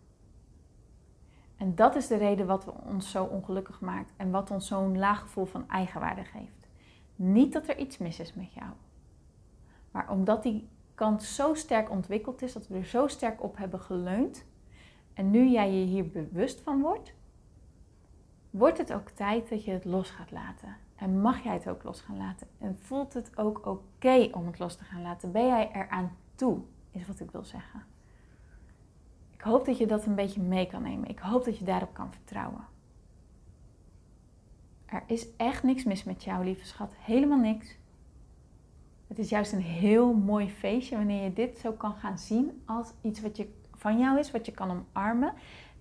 En 1.57 1.75
dat 1.75 1.95
is 1.95 2.07
de 2.07 2.17
reden 2.17 2.47
wat 2.47 2.65
ons 2.85 3.11
zo 3.11 3.23
ongelukkig 3.23 3.79
maakt 3.79 4.11
en 4.17 4.31
wat 4.31 4.51
ons 4.51 4.67
zo'n 4.67 4.97
laag 4.97 5.19
gevoel 5.19 5.45
van 5.45 5.69
eigenwaarde 5.69 6.23
geeft. 6.23 6.67
Niet 7.15 7.53
dat 7.53 7.67
er 7.67 7.77
iets 7.77 7.97
mis 7.97 8.19
is 8.19 8.33
met 8.33 8.53
jou, 8.53 8.71
maar 9.91 10.09
omdat 10.09 10.43
die 10.43 10.69
kant 10.95 11.23
zo 11.23 11.53
sterk 11.53 11.89
ontwikkeld 11.89 12.41
is, 12.41 12.53
dat 12.53 12.67
we 12.67 12.77
er 12.77 12.85
zo 12.85 13.07
sterk 13.07 13.43
op 13.43 13.57
hebben 13.57 13.79
geleund. 13.79 14.45
En 15.13 15.31
nu 15.31 15.47
jij 15.47 15.71
je 15.71 15.85
hier 15.85 16.09
bewust 16.09 16.61
van 16.61 16.81
wordt, 16.81 17.13
wordt 18.49 18.77
het 18.77 18.93
ook 18.93 19.09
tijd 19.09 19.49
dat 19.49 19.63
je 19.63 19.71
het 19.71 19.85
los 19.85 20.09
gaat 20.09 20.31
laten. 20.31 20.75
En 20.97 21.21
mag 21.21 21.43
jij 21.43 21.53
het 21.53 21.69
ook 21.69 21.83
los 21.83 22.01
gaan 22.01 22.17
laten? 22.17 22.47
En 22.57 22.77
voelt 22.79 23.13
het 23.13 23.37
ook 23.37 23.65
oké 23.65 24.29
om 24.31 24.45
het 24.45 24.59
los 24.59 24.75
te 24.75 24.83
gaan 24.83 25.01
laten? 25.01 25.31
Ben 25.31 25.47
jij 25.47 25.71
eraan 25.73 26.11
toe? 26.35 26.59
Is 26.91 27.07
wat 27.07 27.19
ik 27.19 27.31
wil 27.31 27.43
zeggen. 27.43 27.83
Ik 29.33 29.41
hoop 29.41 29.65
dat 29.65 29.77
je 29.77 29.87
dat 29.87 30.05
een 30.05 30.15
beetje 30.15 30.41
mee 30.41 30.67
kan 30.67 30.81
nemen. 30.81 31.09
Ik 31.09 31.19
hoop 31.19 31.45
dat 31.45 31.57
je 31.57 31.65
daarop 31.65 31.93
kan 31.93 32.11
vertrouwen. 32.11 32.65
Er 34.85 35.03
is 35.07 35.35
echt 35.35 35.63
niks 35.63 35.83
mis 35.83 36.03
met 36.03 36.23
jou, 36.23 36.43
lieve 36.43 36.65
schat. 36.65 36.93
Helemaal 36.97 37.39
niks. 37.39 37.77
Het 39.07 39.19
is 39.19 39.29
juist 39.29 39.51
een 39.51 39.61
heel 39.61 40.13
mooi 40.13 40.49
feestje 40.49 40.97
wanneer 40.97 41.23
je 41.23 41.33
dit 41.33 41.57
zo 41.57 41.71
kan 41.71 41.93
gaan 41.93 42.17
zien 42.17 42.61
als 42.65 42.93
iets 43.01 43.21
wat 43.21 43.37
je 43.37 43.53
van 43.73 43.99
jou 43.99 44.19
is, 44.19 44.31
wat 44.31 44.45
je 44.45 44.51
kan 44.51 44.85
omarmen. 44.95 45.33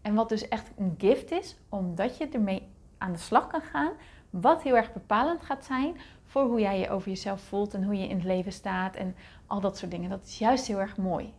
En 0.03 0.15
wat 0.15 0.29
dus 0.29 0.49
echt 0.49 0.71
een 0.77 0.95
gift 0.99 1.31
is, 1.31 1.59
omdat 1.69 2.17
je 2.17 2.29
ermee 2.29 2.69
aan 2.99 3.13
de 3.13 3.19
slag 3.19 3.47
kan 3.47 3.61
gaan. 3.61 3.93
Wat 4.41 4.63
heel 4.63 4.77
erg 4.77 4.93
bepalend 4.93 5.43
gaat 5.43 5.65
zijn 5.65 5.97
voor 6.25 6.43
hoe 6.43 6.61
jij 6.61 6.79
je 6.79 6.91
over 6.91 7.09
jezelf 7.09 7.41
voelt 7.41 7.75
en 7.75 7.85
hoe 7.85 7.95
je 7.95 8.09
in 8.09 8.17
het 8.17 8.25
leven 8.25 8.53
staat 8.53 8.97
en 8.97 9.17
al 9.47 9.61
dat 9.61 9.79
soort 9.79 9.91
dingen. 9.91 10.11
Dat 10.11 10.25
is 10.25 10.39
juist 10.39 10.67
heel 10.67 10.81
erg 10.81 10.97
mooi. 10.97 11.33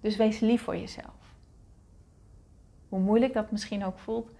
Dus 0.00 0.16
wees 0.16 0.40
lief 0.40 0.62
voor 0.62 0.76
jezelf. 0.76 1.36
Hoe 2.88 3.00
moeilijk 3.00 3.32
dat 3.32 3.50
misschien 3.50 3.84
ook 3.84 3.98
voelt, 3.98 4.30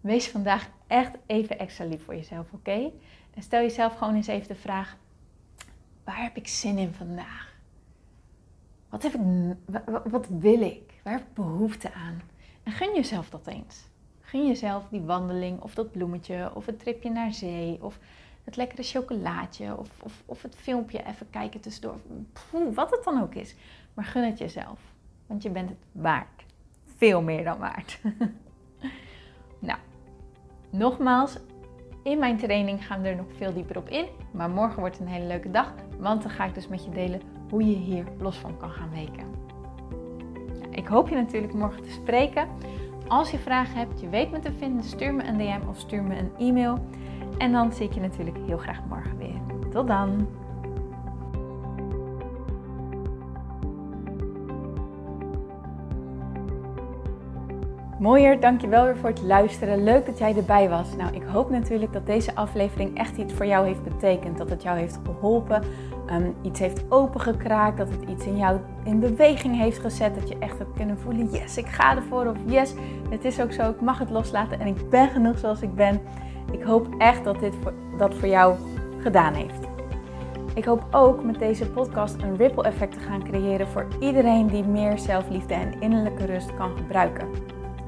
wees 0.00 0.28
vandaag 0.28 0.68
echt 0.86 1.16
even 1.26 1.58
extra 1.58 1.84
lief 1.84 2.04
voor 2.04 2.14
jezelf, 2.14 2.52
oké? 2.52 2.90
En 3.34 3.42
stel 3.42 3.60
jezelf 3.60 3.96
gewoon 3.96 4.14
eens 4.14 4.26
even 4.26 4.48
de 4.48 4.54
vraag: 4.54 4.96
waar 6.04 6.22
heb 6.22 6.36
ik 6.36 6.48
zin 6.48 6.78
in 6.78 6.94
vandaag? 6.94 7.56
Wat, 8.88 9.02
heb 9.02 9.14
ik, 9.14 9.20
wat 10.04 10.28
wil 10.28 10.60
ik? 10.60 11.00
Waar 11.02 11.12
heb 11.12 11.22
ik 11.22 11.34
behoefte 11.34 11.92
aan? 11.92 12.20
En 12.62 12.72
gun 12.72 12.94
jezelf 12.94 13.30
dat 13.30 13.46
eens. 13.46 13.88
Gun 14.28 14.46
jezelf 14.46 14.88
die 14.90 15.00
wandeling 15.00 15.60
of 15.60 15.74
dat 15.74 15.92
bloemetje 15.92 16.50
of 16.54 16.66
het 16.66 16.78
tripje 16.78 17.10
naar 17.10 17.32
zee 17.32 17.78
of 17.80 17.98
het 18.44 18.56
lekkere 18.56 18.82
chocolaatje 18.82 19.76
of, 19.78 19.88
of, 20.02 20.22
of 20.26 20.42
het 20.42 20.54
filmpje 20.56 21.04
even 21.06 21.30
kijken 21.30 21.60
tussendoor. 21.60 21.96
Poeh, 22.50 22.74
wat 22.74 22.90
het 22.90 23.04
dan 23.04 23.22
ook 23.22 23.34
is. 23.34 23.54
Maar 23.94 24.04
gun 24.04 24.24
het 24.24 24.38
jezelf, 24.38 24.80
want 25.26 25.42
je 25.42 25.50
bent 25.50 25.68
het 25.68 25.78
waard. 25.92 26.44
Veel 26.96 27.22
meer 27.22 27.44
dan 27.44 27.58
waard. 27.58 28.00
nou, 29.68 29.78
nogmaals, 30.70 31.38
in 32.02 32.18
mijn 32.18 32.36
training 32.36 32.86
gaan 32.86 33.02
we 33.02 33.08
er 33.08 33.16
nog 33.16 33.32
veel 33.36 33.52
dieper 33.52 33.76
op 33.76 33.88
in. 33.88 34.06
Maar 34.30 34.50
morgen 34.50 34.80
wordt 34.80 34.98
een 34.98 35.06
hele 35.06 35.26
leuke 35.26 35.50
dag, 35.50 35.74
want 35.98 36.22
dan 36.22 36.30
ga 36.30 36.44
ik 36.44 36.54
dus 36.54 36.68
met 36.68 36.84
je 36.84 36.90
delen 36.90 37.20
hoe 37.50 37.64
je 37.64 37.76
hier 37.76 38.04
los 38.18 38.36
van 38.36 38.56
kan 38.56 38.70
gaan 38.70 38.90
weken. 38.90 39.26
Ik 40.70 40.86
hoop 40.86 41.08
je 41.08 41.14
natuurlijk 41.14 41.52
morgen 41.52 41.82
te 41.82 41.90
spreken. 41.90 42.48
Als 43.08 43.30
je 43.30 43.38
vragen 43.38 43.76
hebt, 43.76 44.00
je 44.00 44.08
weet 44.08 44.30
me 44.30 44.38
te 44.38 44.52
vinden, 44.52 44.84
stuur 44.84 45.14
me 45.14 45.24
een 45.24 45.38
DM 45.38 45.68
of 45.68 45.78
stuur 45.78 46.02
me 46.02 46.18
een 46.18 46.30
e-mail. 46.38 46.78
En 47.38 47.52
dan 47.52 47.72
zie 47.72 47.86
ik 47.86 47.92
je 47.92 48.00
natuurlijk 48.00 48.36
heel 48.46 48.56
graag 48.56 48.80
morgen 48.88 49.18
weer. 49.18 49.40
Tot 49.70 49.86
dan! 49.86 50.28
Mooier, 57.98 58.40
dankjewel 58.40 58.84
weer 58.84 58.96
voor 58.96 59.08
het 59.08 59.22
luisteren. 59.22 59.84
Leuk 59.84 60.06
dat 60.06 60.18
jij 60.18 60.36
erbij 60.36 60.68
was. 60.68 60.96
Nou, 60.96 61.14
ik 61.14 61.22
hoop 61.22 61.50
natuurlijk 61.50 61.92
dat 61.92 62.06
deze 62.06 62.34
aflevering 62.34 62.98
echt 62.98 63.16
iets 63.16 63.32
voor 63.32 63.46
jou 63.46 63.66
heeft 63.66 63.82
betekend. 63.82 64.38
Dat 64.38 64.50
het 64.50 64.62
jou 64.62 64.78
heeft 64.78 64.98
geholpen, 65.04 65.62
um, 66.12 66.34
iets 66.42 66.60
heeft 66.60 66.84
opengekraakt, 66.88 67.78
dat 67.78 67.88
het 67.88 68.08
iets 68.08 68.26
in 68.26 68.36
jou 68.36 68.58
in 68.84 69.00
beweging 69.00 69.56
heeft 69.56 69.78
gezet. 69.78 70.14
Dat 70.14 70.28
je 70.28 70.38
echt 70.38 70.58
hebt 70.58 70.76
kunnen 70.76 70.98
voelen, 70.98 71.30
yes, 71.30 71.56
ik 71.56 71.66
ga 71.66 71.96
ervoor. 71.96 72.26
Of 72.26 72.36
yes, 72.44 72.74
het 73.10 73.24
is 73.24 73.40
ook 73.40 73.52
zo, 73.52 73.70
ik 73.70 73.80
mag 73.80 73.98
het 73.98 74.10
loslaten 74.10 74.60
en 74.60 74.66
ik 74.66 74.90
ben 74.90 75.08
genoeg 75.08 75.38
zoals 75.38 75.62
ik 75.62 75.74
ben. 75.74 76.00
Ik 76.52 76.62
hoop 76.62 76.94
echt 76.98 77.24
dat 77.24 77.40
dit 77.40 77.54
dat 77.98 78.14
voor 78.14 78.28
jou 78.28 78.56
gedaan 78.98 79.34
heeft. 79.34 79.66
Ik 80.54 80.64
hoop 80.64 80.86
ook 80.90 81.24
met 81.24 81.38
deze 81.38 81.70
podcast 81.70 82.22
een 82.22 82.36
ripple 82.36 82.62
effect 82.62 82.92
te 82.92 83.00
gaan 83.00 83.24
creëren 83.24 83.68
voor 83.68 83.86
iedereen 84.00 84.46
die 84.46 84.64
meer 84.64 84.98
zelfliefde 84.98 85.54
en 85.54 85.80
innerlijke 85.80 86.26
rust 86.26 86.54
kan 86.54 86.76
gebruiken. 86.76 87.28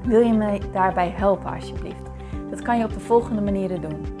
Wil 0.03 0.19
je 0.19 0.33
me 0.33 0.59
daarbij 0.71 1.09
helpen 1.09 1.53
alsjeblieft? 1.53 2.09
Dat 2.49 2.61
kan 2.61 2.77
je 2.77 2.83
op 2.83 2.93
de 2.93 2.99
volgende 2.99 3.41
manieren 3.41 3.81
doen. 3.81 4.20